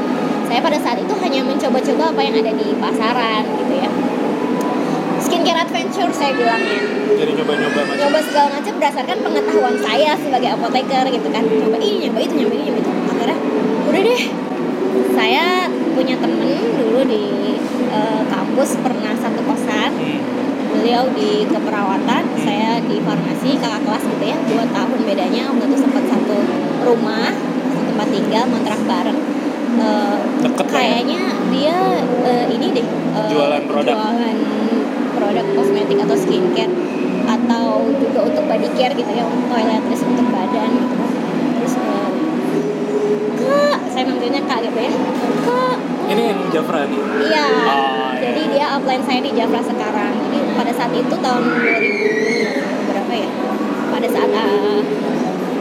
[0.51, 3.80] Saya pada saat itu hanya mencoba-coba apa yang ada di pasaran gitu ya
[5.41, 6.81] skincare adventure saya bilangnya.
[7.17, 11.43] Jadi nyoba-nyoba macam nyoba segala macam berdasarkan pengetahuan saya sebagai apoteker gitu kan.
[11.49, 12.91] Coba ini nyoba itu nyoba ini nyoba itu.
[13.09, 13.37] Akhirnya
[13.89, 14.23] udah deh.
[15.17, 15.45] Saya
[15.97, 17.23] punya temen dulu di
[17.89, 19.91] eh, kampus pernah satu kosan.
[19.97, 20.21] Hmm.
[20.71, 24.37] beliau di keperawatan saya di farmasi kakak kelas gitu ya.
[24.45, 26.37] Dua tahun bedanya waktu itu sempat satu
[26.85, 27.33] rumah
[27.73, 29.19] satu tempat tinggal kontrak bareng.
[29.71, 30.71] Eh, Deket ya?
[30.71, 31.77] kayaknya dia
[32.29, 33.95] eh, ini deh eh, Jualan produk.
[33.97, 34.37] jualan
[35.31, 36.75] produk kosmetik atau skincare
[37.23, 40.95] atau juga untuk body care gitu ya untuk toiletries untuk badan gitu
[41.55, 42.11] terus eh,
[43.39, 44.91] kak saya manggilnya kak gitu ya
[45.47, 45.77] kak
[46.11, 46.99] ini yang Jafra nih
[47.31, 47.47] Iya.
[47.47, 48.19] Oh, iya.
[48.19, 50.11] Jadi dia upline saya di Jafra sekarang.
[50.27, 53.29] Jadi pada saat itu tahun 2000 berapa ya?
[53.87, 54.83] Pada saat uh,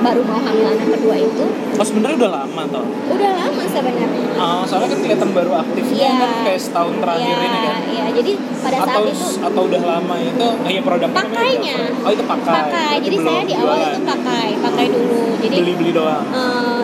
[0.01, 1.45] baru mau hamil anak kedua itu
[1.77, 4.27] oh sebenarnya udah lama toh udah lama sebenarnya.
[4.35, 6.13] Ah, soalnya kan kelihatan baru aktifnya Iya.
[6.17, 9.83] kan kayak setahun terakhir Iya, ini kan Iya, jadi pada saat atau itu atau udah
[9.83, 11.77] lama itu oh iya produknya namanya Pakainya.
[11.79, 12.01] Jafra.
[12.01, 12.95] oh itu pakai pakai.
[12.99, 13.91] Jadi belum saya di awal jualan.
[13.91, 15.21] itu pakai, pakai dulu.
[15.39, 16.83] Jadi beli beli doang eh,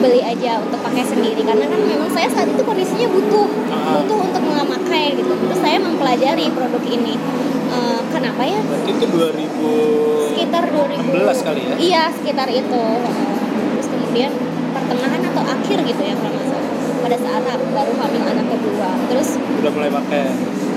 [0.00, 4.00] beli aja untuk pakai sendiri karena kan memang saya saat itu kondisinya butuh Ah.
[4.00, 7.14] butuh untuk memakai gitu terus saya mempelajari produk ini
[7.70, 12.82] Eh, kenapa ya berarti itu 2000 sekitar 2000 kali ya iya sekitar itu
[13.70, 14.30] terus kemudian
[14.90, 16.72] pertengahan atau akhir gitu ya kalau nggak salah.
[17.00, 18.90] Pada saat baru hamil anak kedua.
[19.06, 20.24] Terus udah mulai pakai?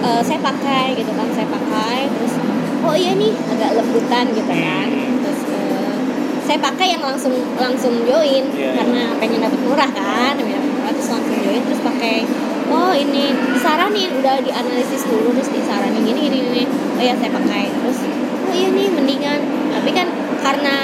[0.04, 2.36] eh, saya pakai gitu kan saya pakai terus
[2.84, 4.88] oh iya nih agak lembutan gitu kan.
[4.92, 5.16] Hmm.
[5.24, 5.96] terus eh,
[6.44, 8.72] saya pakai yang langsung langsung join Iya, iya.
[8.76, 12.28] karena pengen dapat murah kan murah terus langsung join terus pakai
[12.68, 16.64] oh ini disaranin udah dianalisis dulu terus disaranin gini gini gini.
[16.98, 17.70] Oh ya saya pakai.
[17.70, 18.00] Terus
[18.50, 19.40] oh iya nih mendingan.
[19.72, 20.08] Tapi kan
[20.42, 20.76] karena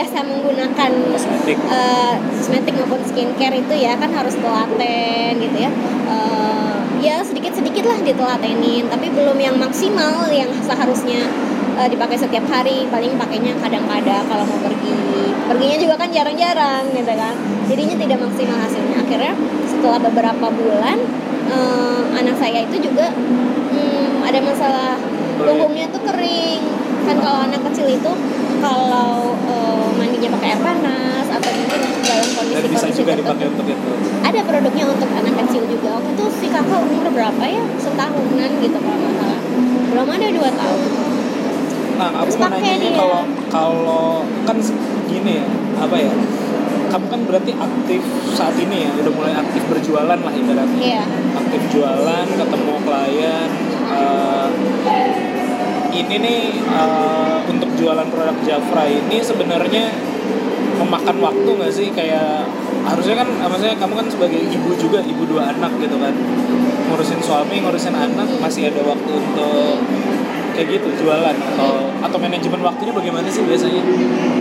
[0.00, 1.60] terbiasa menggunakan kosmetik.
[1.60, 5.68] eh, kosmetik maupun skincare itu ya kan harus telaten gitu ya.
[6.08, 11.20] Eh, ya sedikit sedikit lah ditelatenin tapi belum yang maksimal yang seharusnya
[11.76, 12.88] eh, dipakai setiap hari.
[12.88, 14.96] Paling pakainya kadang-kadang kalau mau pergi.
[15.44, 17.34] Perginya juga kan jarang-jarang gitu kan.
[17.68, 18.96] Jadinya tidak maksimal hasilnya.
[19.04, 19.36] Akhirnya
[19.68, 20.96] setelah beberapa bulan
[21.52, 24.96] eh, anak saya itu juga hmm, ada masalah
[25.44, 26.64] punggungnya tuh kering.
[27.04, 28.12] Kan kalau anak kecil itu
[28.60, 33.22] kalau eh, mandinya pakai air panas atau mungkin dalam kondisi dan bisa kondisi juga tertentu
[33.24, 33.90] dipakai untuk itu.
[34.20, 35.88] Ada produknya untuk anak kecil juga.
[35.98, 37.62] Waktu itu si kakak umur berapa ya?
[37.80, 39.40] Setahunan gitu kalau nggak salah.
[39.90, 40.80] Belum ada dua tahun.
[42.00, 43.20] Nah aku Terus mau pakai nanya kalau
[43.52, 44.08] kalau
[44.44, 44.56] kan
[45.08, 45.46] gini ya
[45.80, 46.12] apa ya?
[46.90, 48.02] Kamu kan berarti aktif
[48.34, 50.80] saat ini ya udah mulai aktif berjualan lah ibaratnya.
[50.82, 51.02] Iya.
[51.38, 53.50] Aktif jualan ketemu klien
[53.94, 54.46] eh,
[55.90, 59.90] ini nih eh, untuk jualan produk Jafra ini sebenarnya
[60.80, 61.88] memakan waktu nggak sih?
[61.92, 62.46] Kayak
[62.86, 66.14] harusnya kan maksudnya kamu kan sebagai ibu juga ibu dua anak gitu kan.
[66.90, 69.78] Ngurusin suami ngurusin anak masih ada waktu untuk
[70.56, 73.82] kayak gitu jualan atau atau manajemen waktunya bagaimana sih biasanya?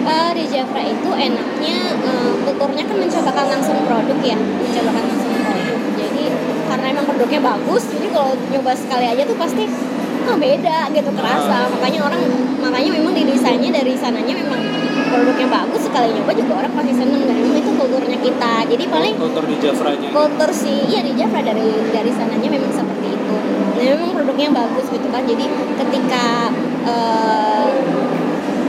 [0.04, 5.80] Eh, di Jafra itu enaknya eh, kulturnya kan mencobakan langsung produk ya mencobakan langsung produk.
[6.00, 6.24] Jadi
[6.70, 9.64] karena emang produknya bagus jadi kalau nyoba sekali aja tuh pasti
[10.30, 11.58] ah beda gitu kerasa.
[11.74, 12.22] Makanya orang
[12.62, 14.62] makanya memang didesainnya dari sananya memang
[15.10, 17.22] produknya bagus sekali nyoba juga orang pasti seneng.
[17.26, 18.54] Dan memang itu kulturnya kita.
[18.70, 20.10] Jadi paling kultur di Jafranya.
[20.14, 23.36] Kultur sih iya di Jafra dari dari sananya memang seperti itu.
[23.74, 25.26] Dan memang produknya bagus gitu kan.
[25.26, 25.46] Jadi
[25.82, 26.54] ketika
[26.86, 27.68] eh,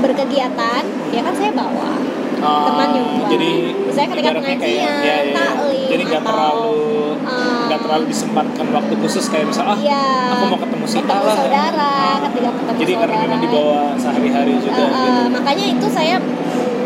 [0.01, 2.00] berkegiatan ya kan saya bawa
[2.41, 3.51] Ah, teman nyoba jadi
[3.81, 5.35] misalnya ketika pengajian ya, ya, ya.
[5.35, 6.79] taklim jadi nggak terlalu
[7.21, 10.05] eh, nggak terlalu disempatkan waktu khusus kayak misal ah Iya.
[10.31, 12.17] aku mau ketemu si Ketemu lah saudara, Ah.
[12.27, 13.27] ketika ketemu jadi karena saudara.
[13.29, 16.17] memang dibawa sehari-hari juga Eh, eh, gitu makanya itu saya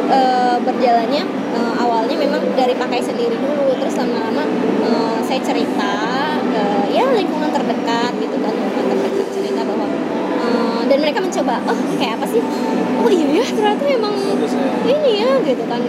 [0.06, 4.44] eh, berjalannya eh, awalnya memang dari pakai sendiri dulu terus lama-lama
[4.82, 5.92] eh, saya cerita
[6.44, 8.54] ke ya lingkungan terdekat gitu kan
[10.94, 12.38] dan mereka mencoba oh kayak apa sih?
[12.96, 14.70] Oh iya ya ternyata Bagus ya.
[14.86, 15.82] ini ya gitu kan.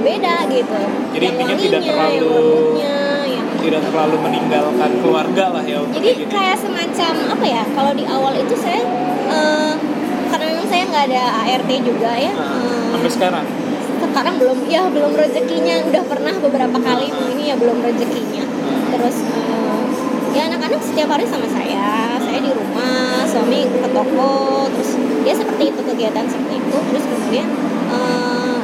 [0.00, 0.80] Beda gitu.
[1.12, 6.08] Jadi yang intinya tidak yang terlalu- lembutnya yang tidak terlalu meninggalkan keluarga lah ya jadi
[6.16, 8.80] kayak kayak semacam apa ya kalau di awal itu saya
[9.26, 9.72] eh,
[10.26, 13.44] karena memang saya nggak ada ART juga ya Nah, sampai sekarang?
[13.98, 18.44] sekarang belum ya belum rezekinya udah pernah beberapa kali ini ya belum rezekinya.
[18.94, 19.45] Terus eh,
[20.96, 22.16] setiap hari sama saya.
[22.16, 24.96] Saya di rumah suami ke toko terus
[25.28, 26.76] ya seperti itu kegiatan seperti itu.
[26.88, 27.48] Terus kemudian
[27.92, 28.56] eh,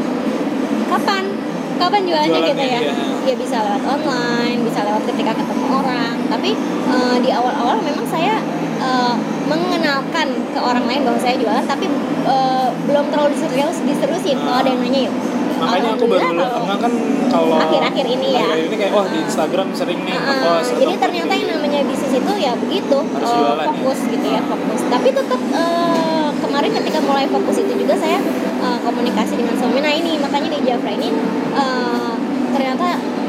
[0.89, 1.29] kapan?
[1.77, 2.81] Kapan jualannya Jualannya, gitu ya?
[2.81, 2.95] iya.
[3.29, 6.17] ya bisa lewat online bisa lewat ketika ketemu orang.
[6.33, 6.51] Tapi
[6.89, 8.41] eh, di awal-awal memang saya
[8.81, 9.15] eh,
[9.45, 11.85] mengenalkan ke orang lain bahwa saya jualan tapi
[12.33, 14.41] eh, belum terlalu diserius diserusin.
[14.41, 15.32] Kalau ada yang nanya yuk
[15.63, 16.93] makanya aku baru kalau- enggak kan
[17.29, 18.43] kalau Akhir-akhir ini ya.
[18.45, 21.79] akhir ini kayak wah di Instagram sering nih Heeh, ngepost jadi atau ternyata yang namanya
[21.85, 23.69] bisnis itu ya begitu Harus eh, jualan ya.
[23.73, 28.19] fokus gitu ya fokus tapi tetap eh, kemarin ketika mulai fokus itu juga saya
[28.59, 31.09] eh, komunikasi dengan suami nah ini makanya di Jafra ini
[31.55, 32.13] eh,
[32.53, 32.87] ternyata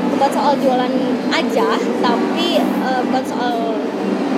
[0.09, 0.93] bukan soal jualan
[1.31, 1.67] aja
[1.99, 3.55] tapi eh, bukan soal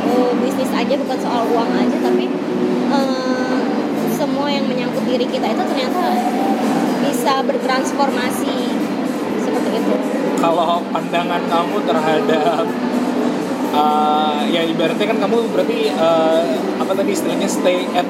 [0.05, 2.25] eh, bisnis aja bukan soal uang aja tapi
[2.91, 3.59] eh,
[4.11, 6.03] semua yang menyangkut diri kita itu ternyata
[7.05, 8.55] bisa bertransformasi.
[9.39, 9.93] Seperti itu.
[10.35, 12.65] Kalau pandangan kamu terhadap
[13.71, 16.43] uh, ya ibaratnya kan kamu berarti uh,
[16.77, 18.07] apa tadi istilahnya stay at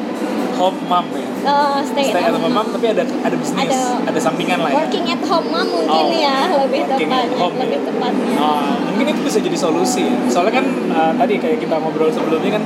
[0.55, 1.27] home mom ya?
[1.45, 4.59] Eh, stay, stay at at home home mom tapi ada ada bisnis ada, Ada- sampingan
[4.63, 4.75] lah ya?
[4.81, 7.87] working at home mah mungkin Oh, ya lebih working at tepatnya home, lebih ya.
[7.87, 8.35] tepatnya.
[8.39, 10.05] Ah, mungkin itu bisa jadi solusi.
[10.07, 10.15] Ya.
[10.31, 12.63] soalnya kan uh, tadi kayak kita ngobrol sebelumnya kan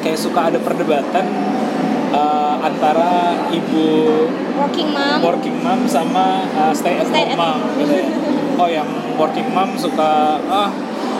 [0.00, 1.24] kayak suka ada perdebatan
[2.12, 3.88] uh, antara ibu
[4.56, 8.06] working mom working mom sama uh, stay at Stay home at mom gitu ya.
[8.60, 10.70] Oh yang working mom suka ah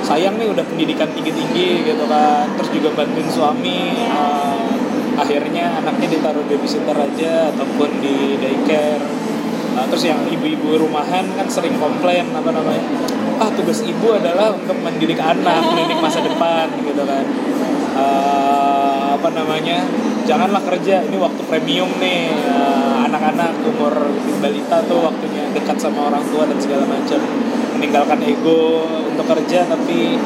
[0.00, 2.46] sayang nih udah pendidikan tinggi-tinggi gitu kan.
[2.60, 4.68] Terus juga bantuin suami uh,
[5.16, 9.04] akhirnya anaknya ditaruh babysitter aja ataupun di daycare.
[9.70, 12.84] Nah, terus yang ibu-ibu rumahan kan sering komplain apa namanya
[13.40, 17.24] ah tugas ibu adalah untuk mendidik anak mendidik masa depan gitu kan
[17.90, 18.69] Eh,
[19.20, 19.84] apa namanya
[20.24, 22.32] janganlah kerja ini waktu premium nih.
[22.32, 23.92] Eh, anak-anak umur
[24.40, 27.20] balita tuh waktunya dekat sama orang tua dan segala macam.
[27.76, 30.16] Meninggalkan ego untuk kerja tapi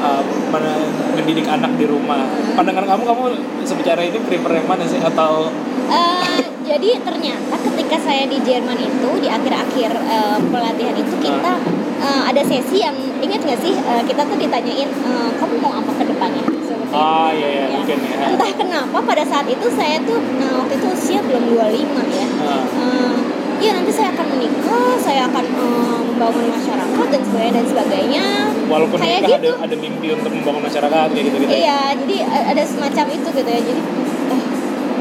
[0.00, 0.20] uh,
[0.52, 2.28] men- mendidik anak di rumah.
[2.52, 3.24] Pandangan kamu kamu
[3.64, 5.00] sebicara ini prefer yang mana sih?
[5.00, 5.48] Atau
[5.92, 11.52] Eh, jadi ternyata ketika saya di Jerman itu di akhir-akhir eh, pelatihan itu kita
[12.00, 15.92] eh, ada sesi yang ingat nggak sih eh, kita tuh ditanyain eh, kamu mau apa
[16.00, 16.51] ke depannya
[16.92, 17.66] ah ya ya Ya.
[17.72, 21.72] mungkin ya entah kenapa pada saat itu saya tuh nah, waktu itu usia belum 25
[22.10, 22.62] ya Ah.
[22.62, 23.14] Eh,
[23.62, 28.26] Iya nanti saya akan menikah, saya akan eh, membangun masyarakat dan sebagainya dan sebagainya.
[28.66, 29.54] walaupun Kayak gitu.
[29.54, 33.28] ada ada mimpi untuk membangun masyarakat kayak gitu gitu Iya, jadi a- ada semacam itu
[33.32, 33.60] gitu ya.
[33.62, 33.80] Jadi
[34.28, 34.42] oh,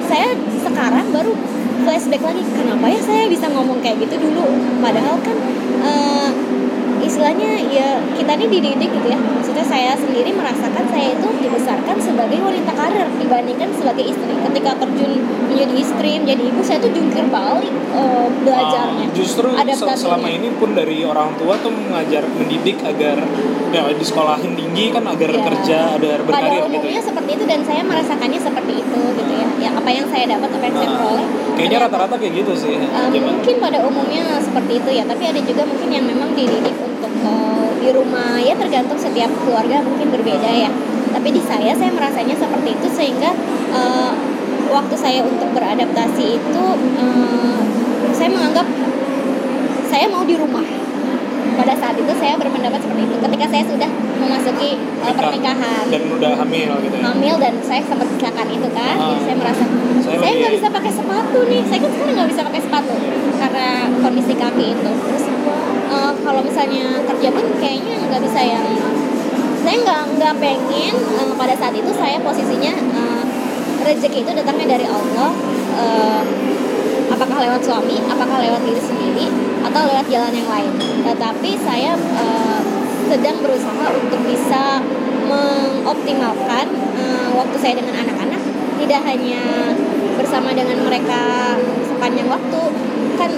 [0.05, 0.27] saya
[0.61, 1.33] sekarang baru
[1.81, 4.45] flashback lagi kenapa ya saya bisa ngomong kayak gitu dulu.
[4.77, 5.37] Padahal kan
[5.81, 6.27] eh,
[7.21, 12.41] istilahnya ya kita ini dididik gitu ya maksudnya saya sendiri merasakan saya itu dibesarkan sebagai
[12.41, 17.69] wanita karir dibandingkan sebagai istri ketika terjun menjadi istri menjadi ibu saya tuh jungkir balik
[17.93, 19.93] eh, belajarnya Ah, justru adaptasinya.
[19.93, 23.21] selama ini pun dari orang tua tuh mengajar mendidik agar
[23.69, 25.43] ya di sekolahin tinggi kan agar Ya.
[25.45, 27.03] kerja agar pada berkarir gitu umumnya ya.
[27.05, 30.63] seperti itu dan saya merasakannya seperti itu gitu ya ya apa yang saya dapat apa
[30.65, 34.89] yang saya Nah, peroleh kayaknya rata-rata kayak gitu sih Uh, mungkin pada umumnya seperti itu
[34.91, 37.10] ya, tapi ada juga mungkin yang memang dididik untuk uh,
[37.81, 40.69] di rumah ya tergantung setiap keluarga mungkin berbeda ya.
[41.11, 43.33] Tapi di saya saya merasanya seperti itu sehingga
[43.73, 44.13] uh,
[44.71, 46.63] waktu saya untuk beradaptasi itu
[47.01, 47.59] uh,
[48.13, 48.67] saya menganggap
[49.89, 50.63] saya mau di rumah.
[51.51, 53.15] Pada saat itu saya berpendapat seperti itu.
[53.19, 53.89] Ketika saya sudah
[54.21, 55.17] memasuki uh, Nikah.
[55.17, 57.03] pernikahan, dan udah hamil gitu ya.
[57.09, 59.09] hamil dan saya sempat kecelakaan itu kan Ah.
[59.17, 59.63] jadi saya merasa
[60.01, 62.93] Saya nggak bisa pakai sepatu nih saya kan sekarang nggak bisa pakai sepatu
[63.41, 63.67] karena
[64.01, 65.23] kondisi kaki itu terus
[66.21, 68.65] kalau misalnya kerja pun kayaknya nggak bisa yang
[69.61, 73.23] saya nggak nggak pengen eh, pada saat itu saya posisinya eh,
[73.81, 75.31] rezeki itu datangnya dari Allah
[75.77, 76.21] eh,
[77.11, 79.27] apakah lewat suami apakah lewat diri sendiri
[79.61, 80.73] atau lewat jalan yang lain.
[81.05, 82.59] Tetapi saya eh,
[83.07, 84.81] sedang berusaha untuk bisa
[85.29, 86.65] mengoptimalkan
[86.97, 88.41] eh, waktu saya dengan anak-anak.
[88.81, 89.43] Tidak hanya
[90.17, 91.55] bersama dengan mereka
[91.85, 92.61] sepanjang waktu
[93.15, 93.31] kan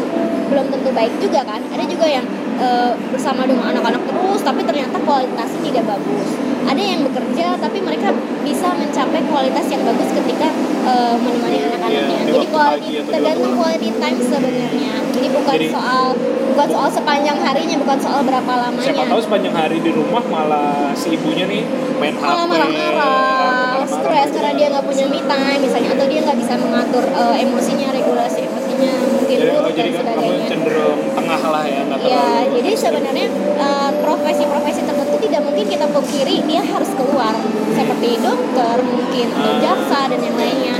[0.47, 1.61] belum tentu baik juga kan.
[1.69, 2.25] Ada juga yang
[2.59, 6.27] eh, bersama dengan anak-anak terus tapi ternyata kualitasnya tidak bagus.
[6.63, 8.09] Ada yang bekerja tapi mereka
[8.43, 10.47] bisa mencapai kualitas yang bagus ketika
[10.87, 11.93] eh, menemani anak-anaknya.
[11.93, 14.93] Iya, di jadi waktu quality tergantung quality time sebenarnya.
[15.13, 16.05] Jadi bukan Jadi- soal
[16.53, 18.85] bukan soal sepanjang harinya bukan soal berapa lamanya.
[18.85, 21.63] Siapa tahu sepanjang hari di rumah malah si ibunya nih
[21.97, 22.21] main HP.
[22.21, 27.03] malah marah-marah stres karena dia nggak punya me time misalnya atau dia nggak bisa mengatur
[27.05, 28.42] eh, emosinya regulasi
[28.73, 32.27] emosinya mungkin Jadi, oh, jadi dan kan kamu sebagainya cenderung tengah lah ya, nggak Ya,
[32.51, 37.33] jadi sebenarnya eh, profesi-profesi tertentu tidak mungkin kita pungkiri dia harus keluar
[37.71, 39.59] seperti dokter mungkin atau Ah.
[39.61, 40.77] jaksa dan yang lainnya.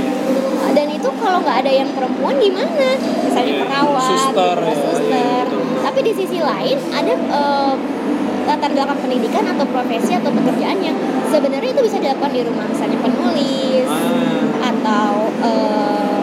[0.74, 2.98] Dan itu kalau nggak ada yang perempuan gimana?
[2.98, 5.06] Misalnya Iya, perawat, suster, gitu, ya, suster.
[5.06, 5.82] iya, betul, betul.
[5.84, 7.74] Tapi di sisi lain ada eh,
[8.44, 10.96] latar belakang pendidikan atau profesi atau pekerjaan yang
[11.30, 15.46] sebenarnya itu bisa dilakukan di rumah, misalnya penulis Ah, atau ya?
[15.46, 16.13] hmm,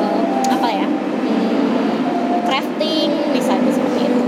[2.62, 4.21] crafting misalnya seperti itu.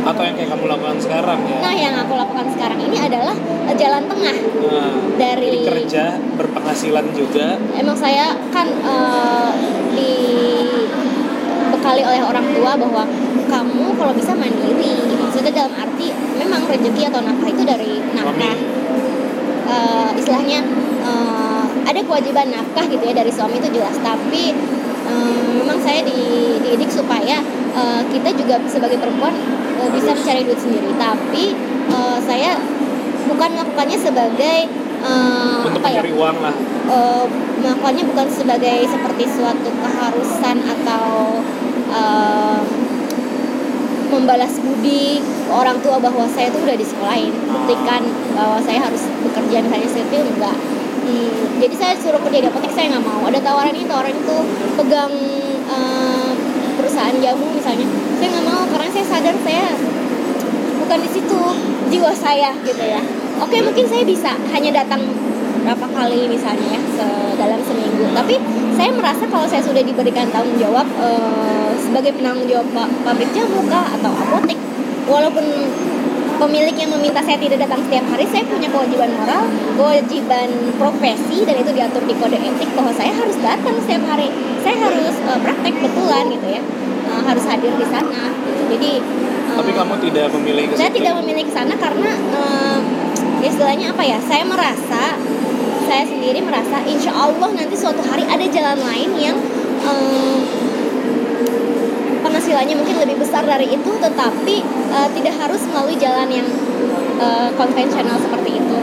[0.00, 1.60] atau yang kayak kamu lakukan sekarang ya.
[1.60, 3.36] Nah, yang aku lakukan sekarang ini adalah
[3.68, 4.32] eh, jalan tengah.
[4.64, 7.60] Nah, dari- kerja berpenghasilan juga.
[7.76, 9.50] Emang saya kan eh,
[11.70, 13.04] dibekali oleh orang tua bahwa
[13.46, 14.98] kamu kalau bisa mandiri.
[15.20, 18.56] Maksudnya dalam arti memang rezeki atau nafkah itu dari nafkah.
[19.70, 20.64] Eh, istilahnya
[21.04, 23.94] eh, ada kewajiban nafkah gitu ya dari suami itu jelas.
[24.00, 24.56] Tapi
[25.10, 27.42] eh, memang saya di- dididik supaya
[27.74, 29.34] eh, kita juga sebagai perempuan
[29.76, 30.90] eh, bisa mencari duit sendiri.
[30.94, 31.44] Tapi
[31.90, 32.54] eh, saya
[33.26, 34.58] bukan melakukannya sebagai
[35.02, 36.02] eh, untuk apa ya?
[36.06, 36.54] uang lah.
[36.88, 37.24] eh,
[37.60, 41.06] melakukannya bukan sebagai seperti suatu keharusan atau
[41.90, 42.60] eh,
[44.10, 48.02] membalas budi orang tua bahwa saya tuh udah disekolahin buktikan
[48.34, 50.56] bahwa saya harus bekerja misalnya sipil enggak
[51.10, 53.26] Hmm, jadi saya suruh kerja di apotek saya nggak mau.
[53.26, 54.36] Ada tawaran ini tawaran itu
[54.78, 55.10] pegang
[55.66, 56.30] eh,
[56.78, 57.86] perusahaan jamu misalnya.
[58.22, 59.74] Saya nggak mau karena saya sadar saya
[60.78, 61.40] bukan di situ
[61.90, 63.02] jiwa saya gitu ya.
[63.42, 65.02] Oke mungkin saya bisa hanya datang
[65.66, 68.06] berapa kali misalnya ya se- dalam seminggu.
[68.14, 68.38] Tapi
[68.78, 73.66] saya merasa kalau saya sudah diberikan tanggung jawab eh, sebagai penanggung jawab pa- pabrik jamu
[73.66, 74.56] kah atau apotek
[75.10, 75.42] walaupun
[76.40, 79.44] pemiliknya meminta saya tidak datang setiap hari saya punya kewajiban moral
[79.76, 80.48] kewajiban
[80.80, 84.32] profesi dan itu diatur di kode etik bahwa saya harus datang setiap hari.
[84.64, 86.62] Saya harus eh, praktek betulan gitu ya.
[87.10, 88.62] Eh, harus hadir di sana gitu.
[88.76, 92.78] jadi eh, Tapi kamu tidak memilih ke saya tidak memilih ke sana karena eh,
[93.42, 95.18] istilahnya apa ya saya merasa
[95.90, 99.36] saya sendiri merasa insya Allah nanti suatu hari ada jalan lain yang
[102.50, 104.56] penghasilannya mungkin lebih besar dari itu tetapi
[104.90, 106.48] eh, tidak harus melalui jalan yang
[107.22, 108.78] eh, konvensional seperti itu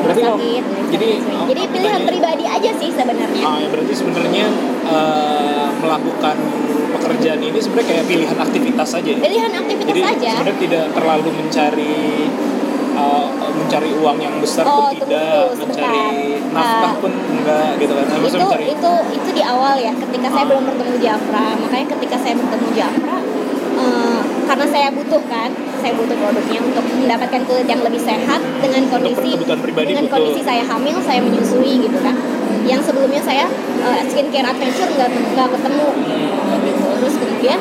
[0.00, 0.62] Berarti sakit
[0.94, 4.46] jadi, oh, jadi pilihan pribadi aja sih sebenarnya Ah, ya berarti sebenarnya
[4.86, 6.36] eh, melakukan
[6.94, 9.10] pekerjaan ini sebenarnya kayak pilihan aktivitas saja.
[9.10, 9.18] ya?
[9.18, 11.98] pilihan aktivitas Jadi saja sebenarnya tidak terlalu mencari
[13.00, 16.04] uh, mencari uang yang besar Oh, pun tunggu tidak, mencari
[16.50, 17.00] nafkah Ah.
[17.00, 18.04] pun enggak gitu kan.
[18.06, 20.48] Itu mencari itu itu di awal ya ketika saya Ah.
[20.52, 23.16] belum bertemu Jafra makanya ketika saya bertemu Jafra
[23.80, 28.82] eh, karena saya butuh kan saya butuh produknya untuk mendapatkan kulit yang lebih sehat dengan
[28.92, 29.56] kondisi dengan
[30.04, 30.10] butuh.
[30.12, 32.12] kondisi saya hamil saya menyusui gitu kan
[32.68, 33.46] yang sebelumnya saya
[33.80, 35.86] eh, skincare adventure nggak nggak ketemu
[36.60, 37.58] gitu terus kemudian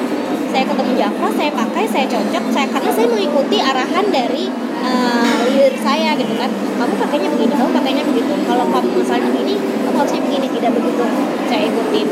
[0.50, 4.50] saya ketemu Jafra saya pakai saya cocok saya karena saya mengikuti arahan dari
[4.82, 6.50] uh, leader saya gitu kan.
[6.50, 8.34] Kamu pakainya begini kamu pakainya begitu.
[8.50, 11.04] Kalau kamu misalnya begini kamu harusnya begini tidak begitu
[11.45, 12.08] saya ikutin.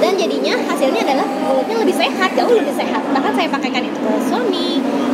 [0.00, 3.02] Dan jadinya hasilnya adalah mulutnya lebih sehat jauh lebih sehat.
[3.10, 4.68] Bahkan saya pakaikan itu ke suami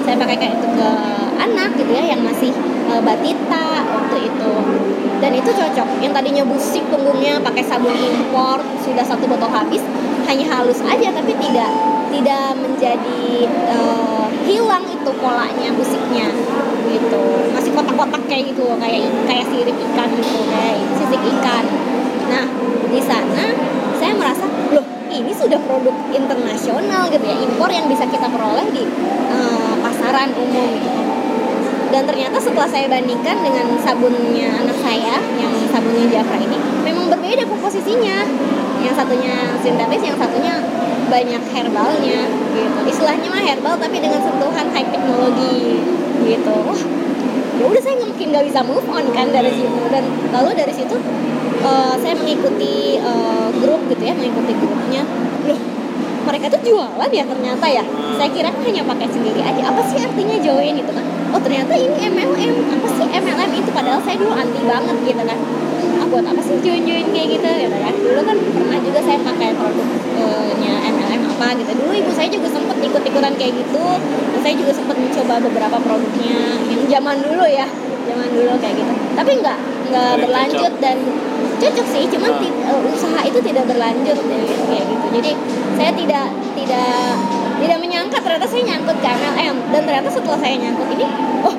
[0.05, 0.91] saya pakaikan itu ke
[1.37, 2.53] anak gitu ya yang masih
[2.93, 4.53] uh, batita waktu itu.
[5.17, 5.89] Dan itu cocok.
[6.05, 9.81] Yang tadinya busik punggungnya pakai sabun impor sudah satu botol habis
[10.27, 11.71] hanya halus aja tapi tidak
[12.17, 16.33] tidak menjadi uh, hilang itu polanya busiknya
[16.89, 17.25] gitu.
[17.53, 21.65] Masih kotak-kotak kayak gitu kayak kayak sirip ikan gitu kayak sisik ikan.
[22.33, 22.45] Nah
[22.89, 23.45] di sana
[24.01, 28.85] saya merasa loh ini sudah produk internasional gitu ya impor yang bisa kita peroleh di
[29.29, 30.73] uh, pasaran umum.
[30.81, 31.07] Gitu
[31.87, 37.47] dan ternyata setelah saya bandingkan dengan sabunnya anak saya yang sabunnya Jafra ini memang berbeda
[37.49, 38.27] komposisinya.
[38.85, 40.61] Yang satunya sintetis yang satunya
[41.07, 42.21] banyak herbalnya
[42.55, 42.81] gitu.
[42.87, 45.81] Istilahnya mah herbal tapi dengan sentuhan high teknologi
[46.27, 46.55] gitu.
[46.67, 46.81] Wah
[47.57, 49.81] ya udah saya mungkin nggak bisa move on kan dari situ.
[49.91, 50.05] Dan
[50.35, 50.97] lalu dari situ
[51.63, 55.03] uh, saya mengikuti uh, grup gitu ya mengikuti grupnya.
[55.47, 55.61] Loh
[56.27, 57.85] mereka tuh jualan ya ternyata ya?
[58.19, 59.63] Saya kira hanya pakai sendiri aja.
[59.71, 61.07] Apa sih artinya join itu kan?
[61.31, 63.71] Oh ternyata ini MLM apa sih MLM itu?
[63.71, 65.39] Padahal saya dulu anti banget gitu kan
[66.07, 67.95] ah buat apa sih join join kayak gitu gitu kan?
[67.99, 71.73] Dulu kan pernah juga saya pakai produknya MLM apa gitu.
[71.83, 73.85] Dulu ibu saya juga sempet ikut ikutan kayak gitu.
[74.07, 76.39] Dan saya juga sempet mencoba beberapa produknya
[76.71, 77.67] yang zaman dulu ya
[78.07, 78.93] zaman dulu kayak gitu.
[79.19, 79.59] Tapi nggak
[79.91, 80.97] nggak berlanjut dan
[81.59, 82.05] cocok sih.
[82.07, 82.31] Cuman
[82.71, 82.95] uh.
[82.95, 84.39] usaha itu tidak berlanjut ya,
[84.71, 85.07] kayak gitu.
[85.11, 85.31] Jadi
[85.75, 87.03] saya tidak tidak
[87.57, 91.07] tidak menyangka ternyata saya nyangkut ke MLM dan ternyata setelah saya nyangkut ini
[91.43, 91.57] oh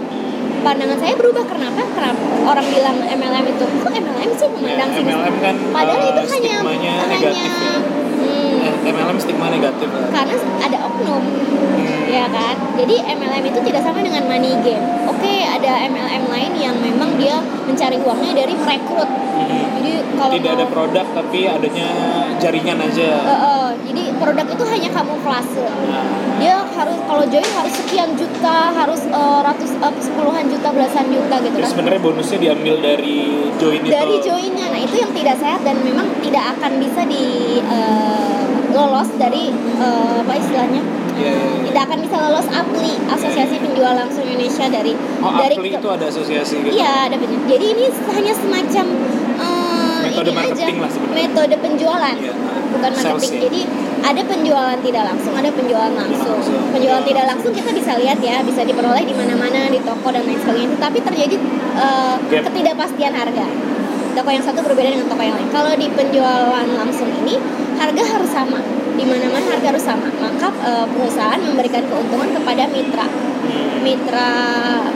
[0.62, 5.36] pandangan saya berubah kenapa kenapa orang bilang MLM itu kok MLM sih memandang ya, MLM
[5.44, 7.76] kan padahal uh, itu hanya hanya negatif ya.
[8.22, 10.08] hmm, MLM stigma negatif ya.
[10.12, 12.04] karena ada oknum hmm.
[12.10, 16.76] ya kan jadi MLM itu tidak sama dengan money game oke ada MLM lain yang
[16.80, 17.38] memang dia
[17.68, 19.66] mencari uangnya dari merekrut hmm.
[19.82, 21.88] jadi kalau tidak mau, ada produk tapi adanya
[22.38, 25.66] jaringan aja uh, uh, jadi produk itu hanya kamuflase.
[25.66, 26.06] Nah.
[26.38, 31.36] dia harus kalau join harus sekian juta harus uh, ratus uh, sepuluhan juta belasan juta
[31.42, 31.70] gitu kan.
[31.70, 33.94] sebenarnya bonusnya diambil dari join itu.
[33.94, 34.68] Dari joinnya.
[34.70, 37.26] Nah itu yang tidak sehat dan memang tidak akan bisa di
[37.66, 38.46] uh,
[38.78, 39.50] lolos dari
[39.82, 40.82] uh, apa istilahnya?
[41.18, 41.66] Yeah, yeah, yeah.
[41.74, 45.90] tidak akan bisa lolos APLI Asosiasi Penjual Langsung Indonesia dari oh, dari APLI itu.
[45.90, 46.78] ada asosiasi gitu?
[46.78, 47.16] Iya ada
[47.50, 48.86] jadi ini hanya semacam
[49.42, 51.18] uh, metode ini marketing aja, lah sebenarnya.
[51.26, 52.36] Metode penjualan yeah.
[52.70, 53.18] bukan marketing.
[53.18, 53.40] Sales, ya.
[53.50, 53.62] jadi
[54.08, 56.40] ada penjualan tidak langsung ada penjualan langsung.
[56.72, 60.40] Penjualan tidak langsung kita bisa lihat ya bisa diperoleh di mana-mana di toko dan lain
[60.40, 60.80] sebagainya.
[60.80, 61.36] Tapi terjadi
[61.76, 63.46] uh, ketidakpastian harga.
[64.16, 65.50] Toko yang satu berbeda dengan toko yang lain.
[65.52, 67.36] Kalau di penjualan langsung ini
[67.76, 68.64] harga harus sama.
[68.98, 70.08] Di mana-mana harga harus sama.
[70.24, 73.08] Maka uh, perusahaan memberikan keuntungan kepada mitra.
[73.84, 74.30] Mitra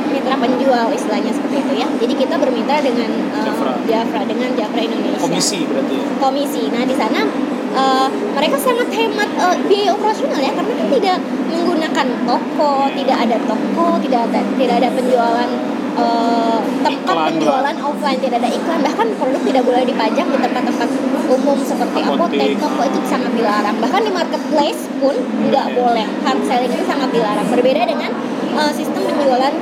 [0.08, 1.88] mitra penjual istilahnya seperti itu ya.
[2.00, 3.74] Jadi kita bermitra dengan uh, Jafra.
[3.84, 5.20] Jafra dengan Jafra Indonesia.
[5.20, 6.06] Komisi berarti ya?
[6.18, 6.64] komisi.
[6.72, 11.18] Nah di sana uh, mereka sangat hemat uh, biaya operasional ya karena kan tidak
[11.52, 15.50] menggunakan toko tidak ada toko tidak ada tidak ada penjualan
[15.98, 18.80] uh, tempat Iklan penjualan offline tidak ada iklan.
[18.82, 20.90] Bahkan produk tidak boleh dipajang di tempat-tempat
[21.32, 22.50] umum seperti apotek.
[22.60, 23.76] toko itu sangat dilarang.
[23.80, 25.16] Bahkan di marketplace pun
[25.52, 25.76] nggak Iya.
[25.76, 26.08] boleh.
[26.24, 27.48] Hard selling itu sangat dilarang.
[27.52, 28.12] Berbeda dengan
[28.56, 29.54] uh, sistem penjualan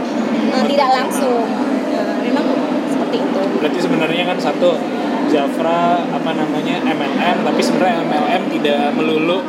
[0.54, 1.46] uh, tidak langsung.
[1.90, 2.46] Nah, memang
[2.90, 3.42] seperti itu.
[3.60, 4.70] Berarti sebenarnya kan satu
[5.30, 9.40] Jafra apa namanya MLM tapi sebenarnya MLM tidak melulu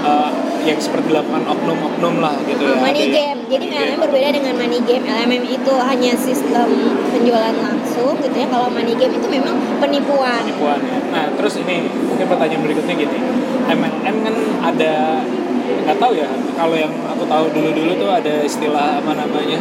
[0.00, 0.30] uh,
[0.64, 2.76] yang seperti dilakukan oknum-oknum lah gitu ya.
[2.80, 3.40] money Ada yang- game.
[3.44, 5.04] Jadi MLM berbeda dengan money game.
[5.04, 6.68] LMM itu hanya sistem
[7.12, 8.48] penjualan langsung gitu ya.
[8.48, 10.40] Kalau money game itu memang penipuan.
[10.40, 10.98] Penipuan ya.
[11.12, 13.18] Nah terus ini mungkin pertanyaan berikutnya gini,
[13.68, 14.94] MLM kan ada
[15.84, 19.60] nggak tahu ya kalau yang aku tahu dulu-dulu tuh ada istilah apa namanya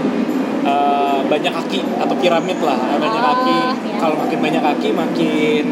[0.63, 3.57] eh, banyak kaki atau piramid lah banyak Oh, kaki.
[3.85, 3.97] ya.
[3.97, 5.63] Kalau makin banyak kaki makin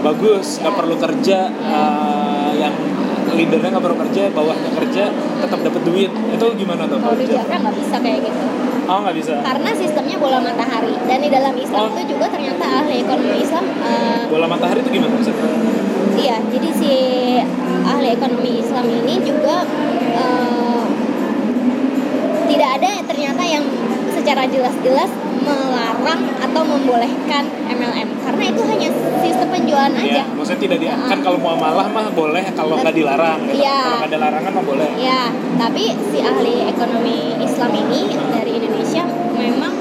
[0.00, 0.78] bagus nggak Ya.
[0.78, 2.74] perlu kerja eh, yang
[3.30, 5.04] leadernya nggak perlu kerja bawahnya kerja
[5.40, 7.56] tetap dapat duit itu gimana tuh kalau di Jafra?
[7.58, 8.44] Nggak bisa kayak gitu
[8.84, 9.40] Oh nggak bisa.
[9.40, 11.96] karena sistemnya bola matahari dan di dalam Islam Oh.
[11.96, 15.48] itu juga ternyata ahli ekonomi Islam eh, Bola matahari itu gimana maksudnya?
[16.14, 16.92] iya jadi si
[17.82, 19.64] ahli ekonomi Islam ini juga
[20.14, 20.82] eh,
[22.46, 23.64] tidak ada ternyata yang
[24.24, 25.12] secara jelas-jelas
[25.44, 28.88] melarang atau membolehkan MLM karena itu hanya
[29.20, 31.08] sistem penjualan aja Ya, maksudnya tidak di Heeh.
[31.12, 33.60] kan kalau muamalah mah boleh kalau nggak dilarang gitu.
[33.60, 33.76] Iya.
[33.84, 34.88] Kalau nggak ada larangan mah boleh.
[34.96, 35.28] Ya,
[35.60, 39.04] tapi si ahli ekonomi Islam ini dari Indonesia
[39.36, 39.76] memang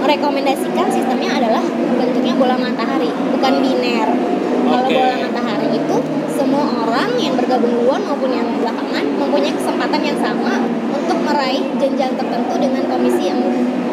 [0.00, 1.62] merekomendasikan sistemnya adalah
[2.00, 4.08] bentuknya bola matahari, bukan biner.
[4.64, 4.96] Kalau Oke.
[4.96, 5.96] bola matahari itu
[6.32, 10.64] semua orang yang bergabung duluan maupun yang belakangan mempunyai kesempatan yang sama
[11.22, 13.40] meraih jenjang tertentu dengan komisi yang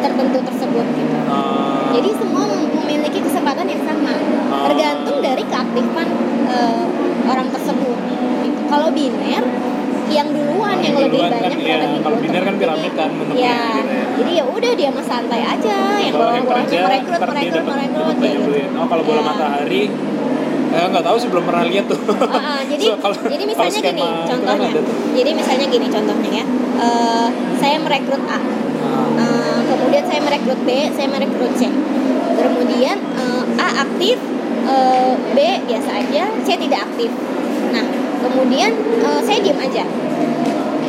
[0.00, 1.16] tertentu tersebut gitu.
[1.26, 2.44] Ah, Jadi semua
[2.76, 4.14] memiliki kesempatan yang sama,
[4.50, 4.66] Oh.
[4.66, 6.08] tergantung dari keaktifan
[6.50, 6.84] eh,
[7.24, 7.98] orang tersebut.
[8.42, 8.60] Gitu.
[8.66, 9.44] Kalau biner,
[10.10, 13.58] yang duluan yang lebih kan, banyak iya, dapat kalau biner kan piramid kan bentuknya Ya,
[13.70, 14.04] gitu ya.
[14.18, 18.74] jadi ya udah dia mah santai aja, yang bawah-bawahnya merekrut, merekrut, merekrut, kayak banyak gitu.
[18.74, 19.26] Oh kalau bola Ya.
[19.30, 19.82] matahari,
[20.70, 21.98] eh, nggak tahu sih belum pernah lihat tuh.
[22.20, 24.70] Ah, ah, jadi So, kalau- jadi misalnya gini kan contohnya.
[25.12, 26.44] jadi misalnya gini contohnya ya.
[26.80, 28.38] Eh, saya merekrut A.
[29.16, 31.62] Eh, kemudian saya merekrut B saya merekrut C.
[32.36, 34.16] Kemudian eh, A aktif
[34.64, 37.10] eh, B biasa aja C tidak aktif.
[37.70, 37.86] Nah
[38.20, 39.84] kemudian eh, saya diam aja.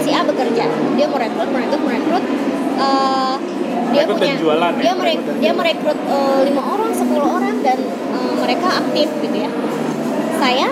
[0.02, 2.24] Si A bekerja dia merekrut merekrut merekrut
[2.82, 3.36] Eh,
[3.92, 6.00] dia punya jualan ya, dia merek merekrut dan dia merekrut
[6.42, 7.78] lima orang 10 orang dan
[8.14, 9.50] eh, mereka aktif gitu ya.
[10.38, 10.70] Saya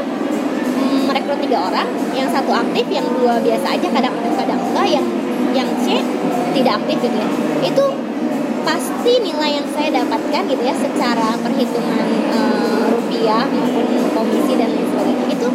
[0.78, 4.88] mm, merekrut tiga orang yang satu aktif yang dua biasa aja kadang aktif kadang enggak
[4.94, 5.06] yang
[5.58, 5.98] yang C
[6.54, 7.30] tidak aktif gitu ya.
[7.66, 7.86] Itu
[8.62, 14.86] pasti nilai yang saya dapatkan gitu ya secara perhitungan eh, rupiah maupun komisi dan lain
[14.86, 15.26] sebagainya.
[15.34, 15.48] Itu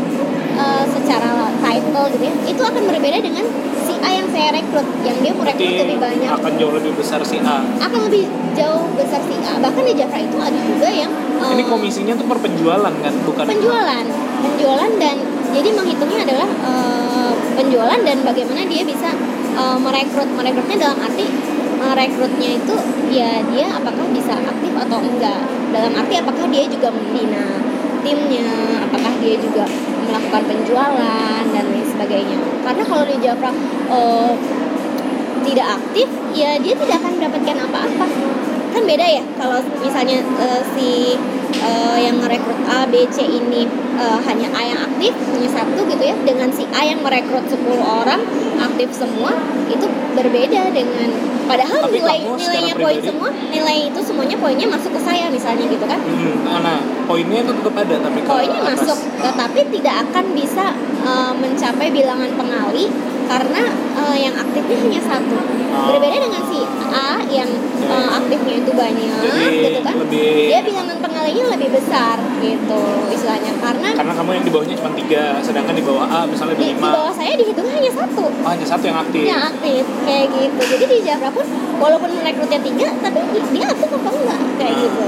[0.59, 2.35] eh, secara title gitu ya.
[2.51, 3.47] Itu akan berbeda dengan
[4.05, 6.29] A yang saya rekrut yang dia merekrut berarti lebih banyak.
[6.29, 7.65] akan jauh lebih besar si A.
[7.65, 9.53] akan lebih jauh besar si A.
[9.65, 13.45] Bahkan di Jafra itu ada juga yang eh, Ini komisinya tuh per penjualan kan, bukan?
[13.49, 14.05] Penjualan.
[14.45, 15.17] Penjualan dan
[15.57, 19.09] jadi menghitungnya adalah eh, penjualan dan bagaimana dia bisa
[19.57, 20.29] eh, merekrut.
[20.37, 21.25] Merekrutnya dalam arti
[21.81, 22.75] merekrutnya itu
[23.13, 25.41] ya dia apakah bisa aktif atau enggak.
[25.73, 27.65] Dalam arti apakah dia juga membina
[28.05, 28.45] timnya
[28.85, 29.65] apakah dia juga
[30.05, 33.53] melakukan penjualan dan lain sebagainya karena kalau di Jafra
[33.93, 34.33] eh,
[35.45, 38.07] tidak aktif ya dia tidak akan mendapatkan apa-apa.
[38.75, 41.15] Kan beda ya kalau misalnya eh, si
[41.61, 43.69] eh, yang merekrut A, B, C ini
[44.01, 47.61] eh, hanya A yang aktif punya satu gitu ya dengan si A yang merekrut 10
[47.79, 48.21] orang
[48.85, 49.33] aktif semua
[49.65, 51.09] itu berbeda dengan
[51.49, 55.89] padahal Tapi nilai nilainya poin semua nilai itu semuanya poinnya masuk ke saya misalnya gitu
[55.89, 56.79] kan Hmm, nah, nah,
[57.09, 60.67] poinnya itu tetap ada tapi poinnya atas- masuk Ah, tetapi tidak akan bisa
[61.01, 62.93] eh, mencapai bilangan pengali
[63.25, 65.64] karena eh, yang aktifnya hanya satu Oh.
[65.75, 66.59] Berbeda dengan si
[66.91, 67.51] A yang
[67.85, 73.53] eh, aktifnya itu banyak Jadi gitu kan lebih- dia bilangan pengalinya lebih besar gitu istilahnya
[73.59, 76.65] karena karena kamu yang di bawahnya cuma tiga, sedangkan di bawah A misalnya di, ada
[76.65, 76.89] di lima.
[76.93, 79.23] bawah saya dihitung hanya satu Oh, hanya satu yang aktif.
[79.25, 81.47] yang aktif kayak gitu jadi di Jafra pun
[81.77, 83.19] walaupun merekrutnya tiga tapi
[83.51, 84.81] dia aktif apa enggak kayak Ah.
[84.81, 85.07] gitu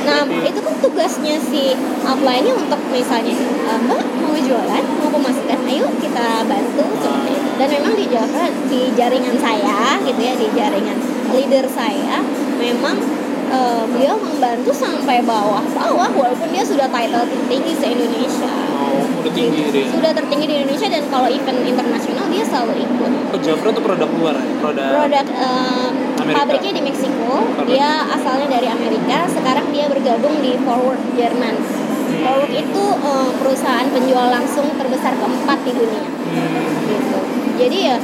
[0.00, 5.84] Nah, itu kan tugasnya si upline-nya untuk misalnya, "Eh, Mbak mau jualan, mau pemasukan, ayo
[6.00, 7.37] kita bantu seperti itu.
[7.58, 10.98] Dan memang di Java, di jaringan saya, gitu ya, di jaringan
[11.34, 12.22] leader saya,
[12.54, 12.94] memang
[13.50, 18.54] eh, beliau membantu sampai bawah-bawah, walaupun dia sudah title tinggi se-Indonesia.
[18.78, 19.90] Oh, udah tinggi.
[19.90, 23.12] Sudah tertinggi di Indonesia dan kalau event internasional dia selalu ikut.
[23.34, 24.46] Oh, Jafra tuh produk luar ya?
[24.62, 25.88] Produk, Produk eh,
[26.22, 26.38] Amerika.
[26.38, 27.74] pabriknya di Meksiko, Pabrik.
[27.74, 29.26] dia asalnya dari Amerika.
[29.26, 31.58] Sekarang dia bergabung di Forward Jerman.
[32.22, 37.18] Forward itu eh, perusahaan penjual langsung terbesar keempat di dunia, Hmm, gitu.
[37.58, 37.96] Jadi ya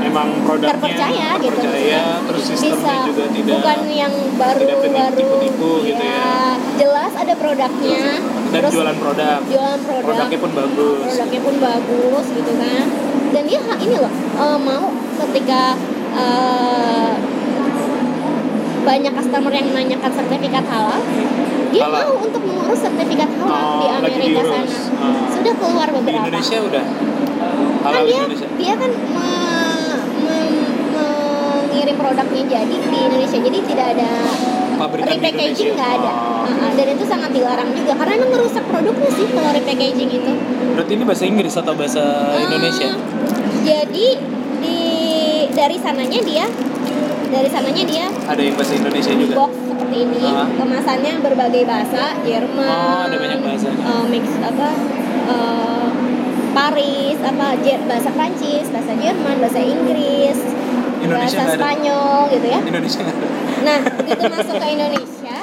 [0.00, 1.60] emang produknya terpercaya gitu.
[1.60, 5.16] terpercaya, terus sistemnya Bisa juga tidak bukan yang baru tidak penipu- baru.
[5.20, 6.34] tipu-tipu gitu ya.
[6.80, 8.02] Jelas ada produknya.
[8.50, 9.38] dan terus jualan produk.
[9.46, 10.04] jualan produk.
[10.10, 10.98] Produknya pun bagus.
[11.06, 12.84] produknya pun bagus gitu kan
[13.30, 14.84] dan dia ini loh eh, mau
[15.22, 15.78] ketika
[16.18, 17.12] eh,
[18.80, 20.98] banyak customer yang menanyakan sertifikat halal
[21.70, 22.02] dia Halal.
[22.04, 24.66] mau untuk mengurus sertifikat halal Oh, di Amerika sana
[25.00, 25.24] Oh.
[25.30, 28.46] sudah keluar Di beberapa Indonesia udah kan halal di dia Indonesia.
[28.54, 30.58] dia kan me- me-
[30.92, 34.10] mengirim produknya jadi di Indonesia jadi tidak ada
[34.76, 36.48] Pabrikan di repackaging nggak ada Oh.
[36.50, 40.32] Uh-uh, dan itu sangat dilarang juga karena emang merusak produknya sih kalau repackaging itu
[40.72, 42.02] Berarti ini bahasa Inggris atau bahasa
[42.32, 42.88] Eh, Indonesia?
[43.60, 44.06] Jadi
[44.58, 44.78] di
[45.50, 46.46] dari sananya dia
[47.28, 49.34] dari sananya dia Ada yang bahasa Indonesia di juga.
[49.36, 49.52] box
[49.90, 50.46] seperti ini Ah.
[50.54, 53.82] kemasannya berbagai bahasa Jerman Oh, ada banyak bahasanya.
[53.82, 54.68] eh, mix apa
[55.26, 55.88] eh,
[56.50, 60.38] Paris apa Jer- bahasa Prancis bahasa Jerman bahasa Inggris
[61.00, 61.58] Indonesia bahasa nggak ada.
[61.58, 63.26] Spanyol gitu ya Indonesia ada.
[63.60, 65.38] nah begitu masuk ke Indonesia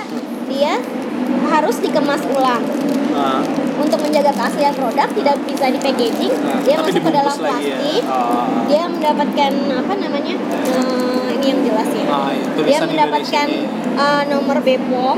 [0.47, 0.73] dia
[1.45, 2.63] harus dikemas ulang
[3.11, 3.43] Ah,
[3.77, 7.43] untuk menjaga keaslian produk tidak bisa di packaging nah, dia masuk ke dalam ya.
[7.45, 8.03] plastik.
[8.09, 8.45] Oh.
[8.65, 10.35] dia mendapatkan apa namanya
[10.73, 12.05] eh, ini yang jelas ya.
[12.09, 13.47] Ah, iya, dia mendapatkan
[13.97, 15.17] eh, nomor BPOM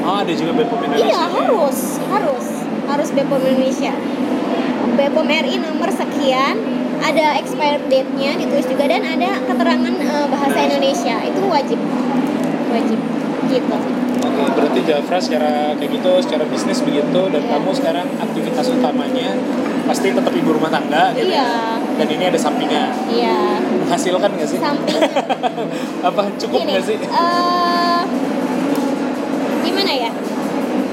[0.00, 1.12] Oh, ada juga Bepom Indonesia.
[1.12, 2.46] iya harus harus
[2.88, 3.92] harus BPOM Indonesia.
[4.96, 6.56] BPOM RI nomor sekian
[7.00, 11.20] ada expired date-nya ditulis juga dan ada keterangan eh, bahasa Indonesia.
[11.20, 11.78] Itu wajib
[12.72, 13.00] wajib
[13.50, 13.76] gitu
[14.20, 17.50] Oke, berarti Jafra secara kayak gitu, secara bisnis begitu, dan Iya.
[17.50, 19.32] kamu sekarang aktivitas utamanya
[19.84, 21.40] pasti tetap ibu rumah tangga gitu Iya.
[21.40, 21.48] ya.
[21.96, 22.90] Dan ini ada sampingan.
[23.08, 24.58] iya Menghasilkan nggak sih?
[24.58, 25.02] sampingan
[26.08, 26.96] Apa cukup nggak sih?
[26.96, 28.00] eh,
[29.60, 30.10] gimana ya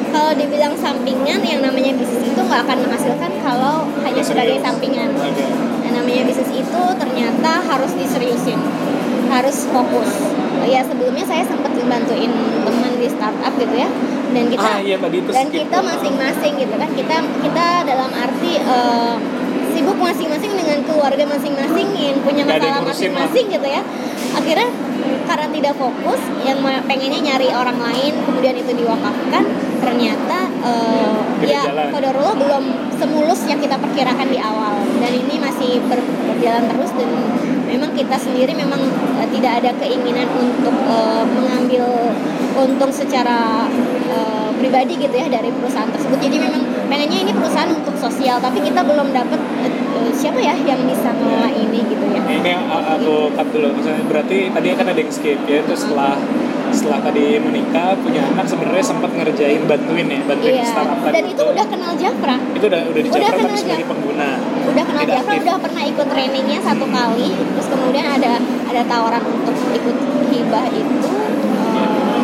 [0.07, 4.27] kalau dibilang sampingan yang namanya bisnis itu nggak akan menghasilkan kalau hanya Serius.
[4.27, 5.45] sebagai sampingan Oke.
[5.83, 8.59] yang namanya bisnis itu ternyata harus diseriusin
[9.27, 10.09] harus fokus
[10.65, 12.31] ya sebelumnya saya sempat bantuin
[13.07, 13.89] di startup gitu ya.
[14.27, 15.63] Dan kita Ah iya tadi itu dan skip.
[15.63, 16.89] kita masing-masing gitu kan.
[16.91, 19.13] Kita kita dalam arti eh,
[19.71, 23.81] sibuk masing-masing dengan keluarga masing-masing yang punya masalah masing-masing gitu ya.
[24.33, 24.67] Akhirnya
[25.23, 29.43] karena tidak fokus yang pengennya nyari orang lain kemudian itu diwakafkan
[29.79, 30.39] ternyata
[31.37, 31.87] Tidak ya jalan.
[31.93, 32.63] kodarullah belum
[32.97, 34.75] semulus yang kita perkirakan di awal.
[34.99, 36.03] Dan ini masih ber-
[36.37, 37.09] berjalan terus dan
[37.65, 38.77] memang kita sendiri memang
[39.17, 42.13] eh, tidak ada keinginan untuk eh, mengambil
[42.53, 43.65] untung secara
[44.05, 46.17] eh, pribadi gitu ya dari perusahaan tersebut.
[46.21, 49.41] Jadi memang pengennya ini perusahaan untuk sosial tapi kita belum dapat
[49.97, 52.21] eh, siapa ya yang bisa ngelola ini gitu ya.
[52.21, 53.73] Ini yang aku cut dulu.
[53.73, 56.17] Misalnya berarti tadi kan ada yang skip ya itu setelah
[56.69, 61.25] setelah tadi menikah punya anak sebenarnya sempat ngerjain bantuin ya bantuin Iya, startup tadi dan
[61.27, 62.35] itu udah kenal Jafra.
[62.51, 63.91] Itu udah udah di Udah kenal tapi sebagai Jafra.
[63.91, 64.29] pengguna.
[64.65, 65.43] Udah kenal Tidak Jafra aktif.
[65.43, 67.27] udah pernah ikut trainingnya satu kali.
[67.33, 68.31] Terus kemudian ada
[68.67, 69.95] ada tawaran untuk ikut
[70.27, 70.95] hibah itu
[71.73, 72.23] eh,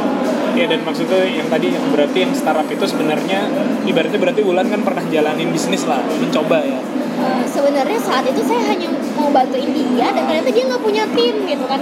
[0.54, 3.40] ya dan maksudnya yang tadi yang berarti yang startup itu sebenarnya
[3.84, 6.78] ibaratnya berarti Wulan kan pernah jalanin bisnis lah mencoba ya.
[7.16, 11.36] eh, sebenarnya saat itu saya hanya mau bantuin dia dan ternyata dia nggak punya tim
[11.46, 11.80] gitu kan.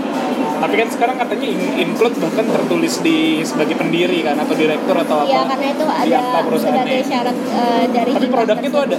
[0.62, 5.16] Tapi kan sekarang katanya in- include bahkan tertulis di sebagai pendiri kan atau direktur atau
[5.26, 5.32] apa.
[5.32, 6.20] ya karena itu ada
[6.60, 8.98] sebagai syarat eh, dari tapi produknya tuh ada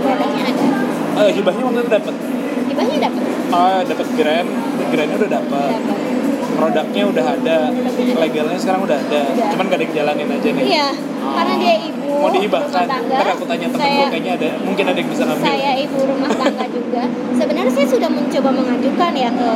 [0.00, 0.64] produknya ada.
[1.20, 2.14] Eh, hibahnya waktu itu dapat
[2.70, 4.48] hibahnya dapat oh dapat grand
[4.90, 5.70] grandnya udah dapat
[6.54, 7.56] produknya udah ada
[8.18, 9.20] legalnya sekarang udah ada.
[9.30, 9.48] Udah.
[9.54, 10.66] cuman gak ada yang jalanin aja nih.
[10.66, 10.88] Iya
[11.20, 12.86] karena dia ibu mau dihibahkan?
[12.88, 15.44] ntar aku tanya temen saya gue kayaknya ada mungkin ada yang bisa ngambil.
[15.46, 17.02] saya ibu rumah tangga juga.
[17.36, 19.50] Sebenarnya saya sudah mencoba mengajukan ya ke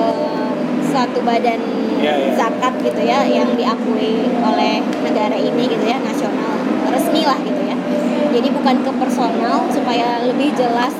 [0.92, 1.60] suatu badan
[2.04, 2.32] Iya, iya.
[2.36, 6.52] zakat gitu ya yang diakui oleh negara ini gitu ya nasional
[6.92, 7.76] resmi lah gitu ya.
[8.34, 10.92] Jadi bukan ke personal supaya lebih jelas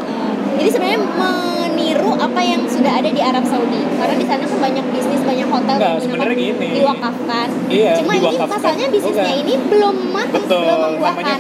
[0.65, 4.85] jadi sebenarnya meniru apa yang sudah ada di Arab Saudi karena di sana kan banyak
[4.97, 6.69] bisnis banyak hotel Enggak, yang gini.
[6.81, 8.49] diwakafkan Iya, cuma ini diwakafkan.
[8.49, 9.43] masalahnya bisnisnya Bukan.
[9.45, 11.39] ini belum matang Betul, belum namanya membuahkan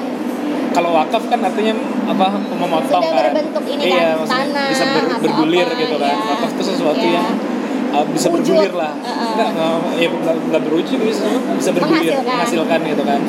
[0.75, 5.21] kalau wakaf kan artinya apa memotong Sudah kan berbentuk ini iya, kan, tanah bisa ber-
[5.25, 6.29] bergulir apa, gitu kan iya.
[6.29, 7.15] wakaf itu sesuatu Iya.
[7.17, 7.29] yang
[7.95, 8.45] uh, bisa Wujud.
[8.45, 9.31] bergulir lah Heeh.
[9.33, 10.09] nggak nggak ya
[11.01, 11.25] bisa
[11.57, 12.29] bisa bergulir Menghasilkan.
[12.29, 13.21] menghasilkan gitu kan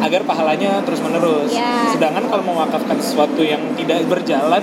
[0.00, 1.90] agar pahalanya terus menerus Iya.
[1.90, 4.62] sedangkan kalau mewakafkan sesuatu yang tidak berjalan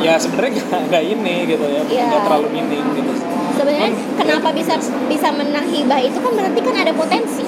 [0.00, 2.04] ya sebenarnya nggak ini gitu ya Iya.
[2.12, 3.12] nggak terlalu mining gitu
[3.56, 4.74] sebenarnya Cuman, kenapa bisa
[5.08, 7.44] bisa menang hibah itu kan berarti kan ada potensi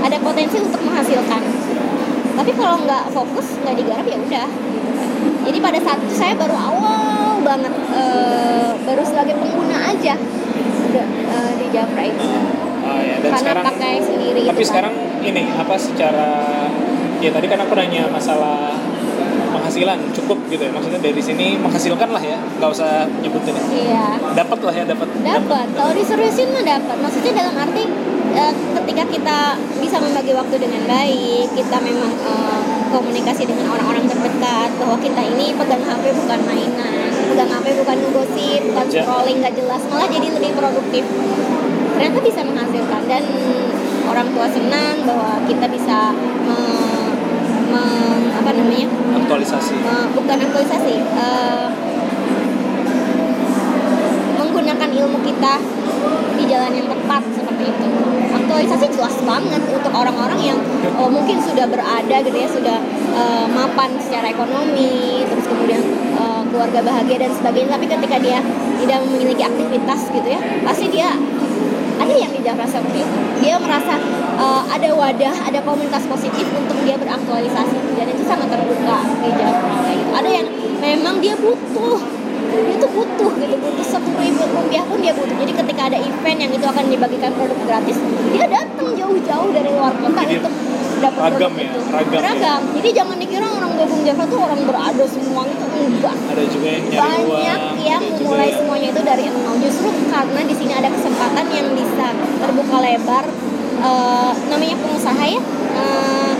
[0.00, 1.42] ada potensi untuk menghasilkan
[2.40, 5.30] tapi kalau nggak fokus nggak digarap ya udah gitu kan.
[5.44, 10.14] jadi pada saat itu saya baru awal banget eh, baru sebagai pengguna aja
[10.90, 13.16] udah eh, di Jafra itu oh, ya.
[13.20, 14.68] dan karena sekarang pakai sendiri tapi itu kan.
[14.72, 16.30] sekarang ini apa secara
[17.20, 18.72] ya tadi kan aku nanya masalah
[19.70, 20.72] penghasilan cukup gitu ya.
[20.74, 23.64] Maksudnya dari sini menghasilkan lah ya nggak usah nyebutin ya.
[23.70, 24.04] Iya.
[24.34, 27.86] Dapat lah ya dapat dapat kalau diseriusin mah dapat maksudnya dalam arti
[28.34, 28.52] eh,
[28.82, 29.38] ketika kita
[29.78, 32.60] bisa membagi waktu dengan baik kita memang eh,
[32.90, 38.60] komunikasi dengan orang-orang terdekat bahwa kita ini pegang HP bukan mainan pegang HP bukan ngegosip
[38.74, 39.00] bukan Kerja.
[39.06, 41.06] scrolling nggak jelas malah jadi lebih produktif.
[41.94, 43.02] Ternyata bisa menghasilkan.
[43.06, 43.22] Dan
[44.08, 46.16] orang tua senang bahwa kita bisa
[46.48, 46.89] me-
[47.70, 48.86] me- apa namanya?
[49.24, 49.74] Aktualisasi.
[49.78, 51.66] Eh, bukan aktualisasi eh,
[54.38, 55.54] menggunakan ilmu kita
[56.36, 57.88] di jalan yang tepat seperti itu.
[58.30, 60.58] Aktualisasi jelas banget untuk orang-orang yang
[60.96, 62.78] oh, mungkin sudah berada gitu ya sudah
[63.14, 65.82] eh, mapan secara ekonomi terus kemudian
[66.16, 68.38] eh, keluarga bahagia dan sebagainya tapi ketika dia
[68.80, 71.14] tidak memiliki aktivitas gitu ya pasti dia
[72.10, 73.94] ada yang di seperti itu dia merasa
[74.34, 77.78] uh, ada wadah ada komunitas positif untuk dia beraktualisasi.
[77.94, 80.10] Dan itu sangat terbuka di Jafra kayak gitu.
[80.10, 80.46] Ada yang
[80.82, 81.98] memang dia butuh.
[82.50, 85.36] Dia tuh butuh gitu butuh sepuluh ribu rupiah pun dia butuh.
[85.38, 87.96] Jadi ketika ada event yang itu akan dibagikan produk gratis
[88.34, 90.52] dia datang jauh-jauh dari luar kota untuk
[91.00, 91.80] dapat ragam produk ya, itu.
[91.90, 92.54] ragam ya.
[92.76, 96.16] jadi jangan dikira orang gabung Jafra tuh orang berada semua itu enggak.
[96.28, 99.56] Ada juga yang nyari banyak uang yang juga memulai semuanya itu dari nol.
[99.64, 102.06] Justru karena di sini ada kesempatan yang bisa
[102.40, 103.24] terbuka lebar
[103.80, 105.40] Eh, namanya pengusaha ya
[105.72, 106.32] eh,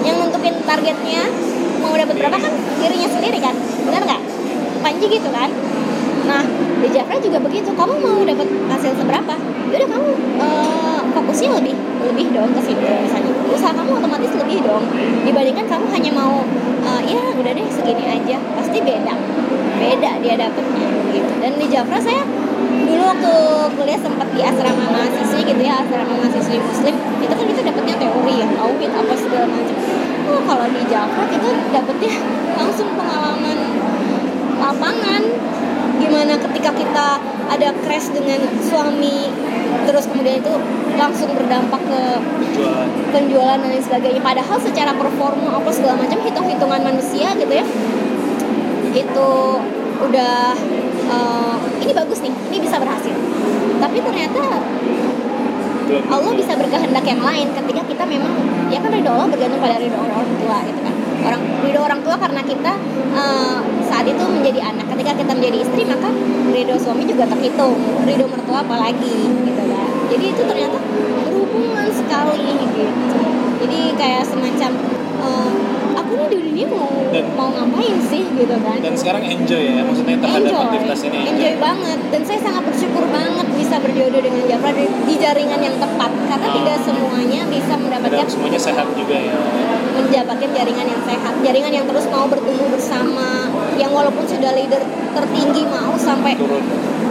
[0.00, 1.28] yang nentukin targetnya
[1.84, 3.52] mau dapat berapa kan dirinya sendiri kan
[3.84, 4.22] benar nggak?
[4.80, 5.52] Panji gitu kan?
[6.24, 6.40] Nah
[6.80, 7.68] di Jafra juga begitu.
[7.68, 9.34] Kamu mau dapat hasil seberapa?
[9.68, 10.10] Yaudah kamu
[10.40, 11.76] eh, fokusnya lebih
[12.08, 14.84] lebih dong ke situ misalnya usaha kamu otomatis lebih dong.
[15.26, 16.42] Dibandingkan kamu hanya mau
[16.86, 18.36] uh, ya udah deh segini aja.
[18.58, 19.14] Pasti beda.
[19.76, 21.32] Beda dia dapetnya gitu.
[21.42, 22.22] Dan di Jafra saya
[22.86, 23.34] dulu waktu
[23.76, 28.34] kuliah sempat di asrama mahasiswi gitu ya asrama mahasiswi muslim itu kan kita dapetnya teori
[28.40, 29.76] ya tauhid apa segala macam.
[30.26, 32.14] Oh kalau di Jafra kita dapetnya
[32.56, 33.58] langsung pengalaman
[34.58, 35.22] lapangan.
[35.96, 37.06] Gimana ketika kita
[37.48, 39.32] ada crash dengan suami
[39.84, 40.52] terus kemudian itu
[40.96, 42.00] langsung berdampak ke
[42.56, 42.88] Jualan.
[43.12, 44.20] penjualan dan lain sebagainya.
[44.24, 47.66] Padahal secara performa apa segala macam hitung-hitungan manusia gitu ya
[48.96, 49.30] itu
[50.00, 50.56] udah
[51.12, 53.16] eh, ini bagus nih ini bisa berhasil.
[53.80, 54.44] Tapi ternyata.
[55.86, 58.34] Allah bisa berkehendak yang lain ketika kita memang
[58.74, 60.94] ya kan ridho Allah bergantung pada ridho orang tua gitu kan.
[61.22, 62.72] Orang ridho orang tua karena kita
[63.14, 64.90] eh, saat itu menjadi anak.
[64.90, 66.10] Ketika kita menjadi istri maka
[66.50, 67.78] ridho suami juga terhitung.
[68.02, 69.14] Ridho mertua apalagi
[69.46, 69.55] gitu
[70.06, 70.78] jadi itu ternyata
[71.20, 72.84] berhubungan sekali gitu
[73.56, 74.70] jadi kayak semacam
[75.18, 75.50] eh,
[75.96, 78.78] aku nih di dunia mau Dan- mau ngapain sih gitu kan?
[78.78, 81.52] Dan sekarang enjoy ya, maksudnya terhadap enjoy, aktivitas ini enjoy.
[81.56, 81.98] Banget.
[82.06, 86.10] Dan saya sangat bersyukur banget bisa berjodoh dengan Jafra di, di jaringan yang tepat.
[86.26, 86.54] Karena Ah.
[86.54, 89.36] tidak semuanya bisa mendapatkan Dan semuanya sehat juga ya.
[89.96, 91.32] mendapatkan jaringan yang sehat.
[91.40, 93.48] Jaringan yang terus mau bertumbuh bersama.
[93.74, 94.82] Yang walaupun sudah leader
[95.12, 96.62] tertinggi mau sampai Turun.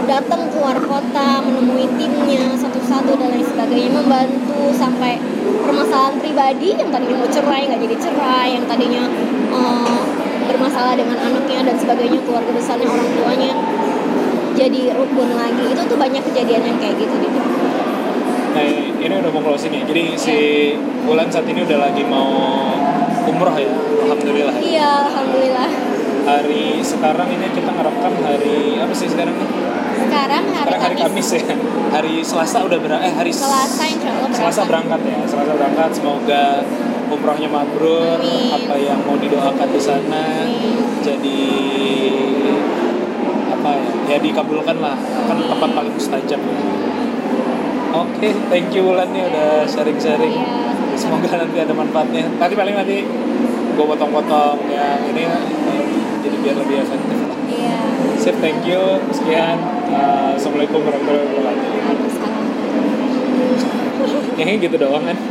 [0.06, 5.18] Datang keluar kota menemui timnya satu-satu dan lain sebagainya membantu sampai
[5.66, 9.02] permasalahan pribadi yang tadinya mau cerai nggak jadi cerai yang tadinya
[9.50, 10.00] eh,
[10.46, 13.52] bermasalah dengan anaknya dan sebagainya keluarga besarnya orang tuanya
[14.56, 17.40] jadi rukun lagi itu tuh banyak kejadian yang kayak gitu gitu
[18.56, 18.64] Nah
[19.04, 19.84] ini udah mau closing ya.
[19.84, 20.36] Jadi si
[21.04, 22.72] Ulan saat ini udah lagi mau
[23.28, 23.68] umroh ya.
[24.08, 24.56] Alhamdulillah.
[24.64, 25.68] iya alhamdulillah
[26.24, 29.36] Hari sekarang ini kita ngerekam hari apa sih sekarang?
[29.36, 29.65] nih?
[30.06, 31.42] Sekarang hari, Sekarang hari Kamis ya.
[31.90, 33.08] Hari Selasa udah berangkat.
[33.10, 35.18] Eh hari Selasa insya Allah Selasa berangkat ya.
[35.26, 35.90] Selasa berangkat.
[35.92, 36.44] Semoga
[37.10, 38.18] umrohnya mabrur.
[38.18, 38.50] Amin.
[38.54, 40.78] Apa yang mau didoakan di sana Amin.
[41.02, 41.42] jadi
[43.52, 43.90] apa ya?
[44.06, 44.96] Ya dikabulkan lah.
[45.26, 46.40] Kan tempat paling mustajab.
[46.40, 46.58] ya.
[47.96, 50.36] Oke, thank you Ulan nih udah sharing-sharing.
[50.36, 52.28] Iya, Semoga nanti ada manfaatnya.
[52.36, 53.04] Nanti paling nanti
[53.76, 55.28] gue potong-potong yang ini
[56.24, 57.36] jadi biar lebih efektif lah.
[57.48, 57.76] iya
[58.16, 58.80] Sip, thank you.
[59.12, 59.75] Sekian.
[59.86, 61.70] Uh, Assalamualaikum warahmatullahi wabarakatuh.
[61.78, 62.44] Waalaikumsalam.
[64.34, 65.18] Ya gitu doang kan.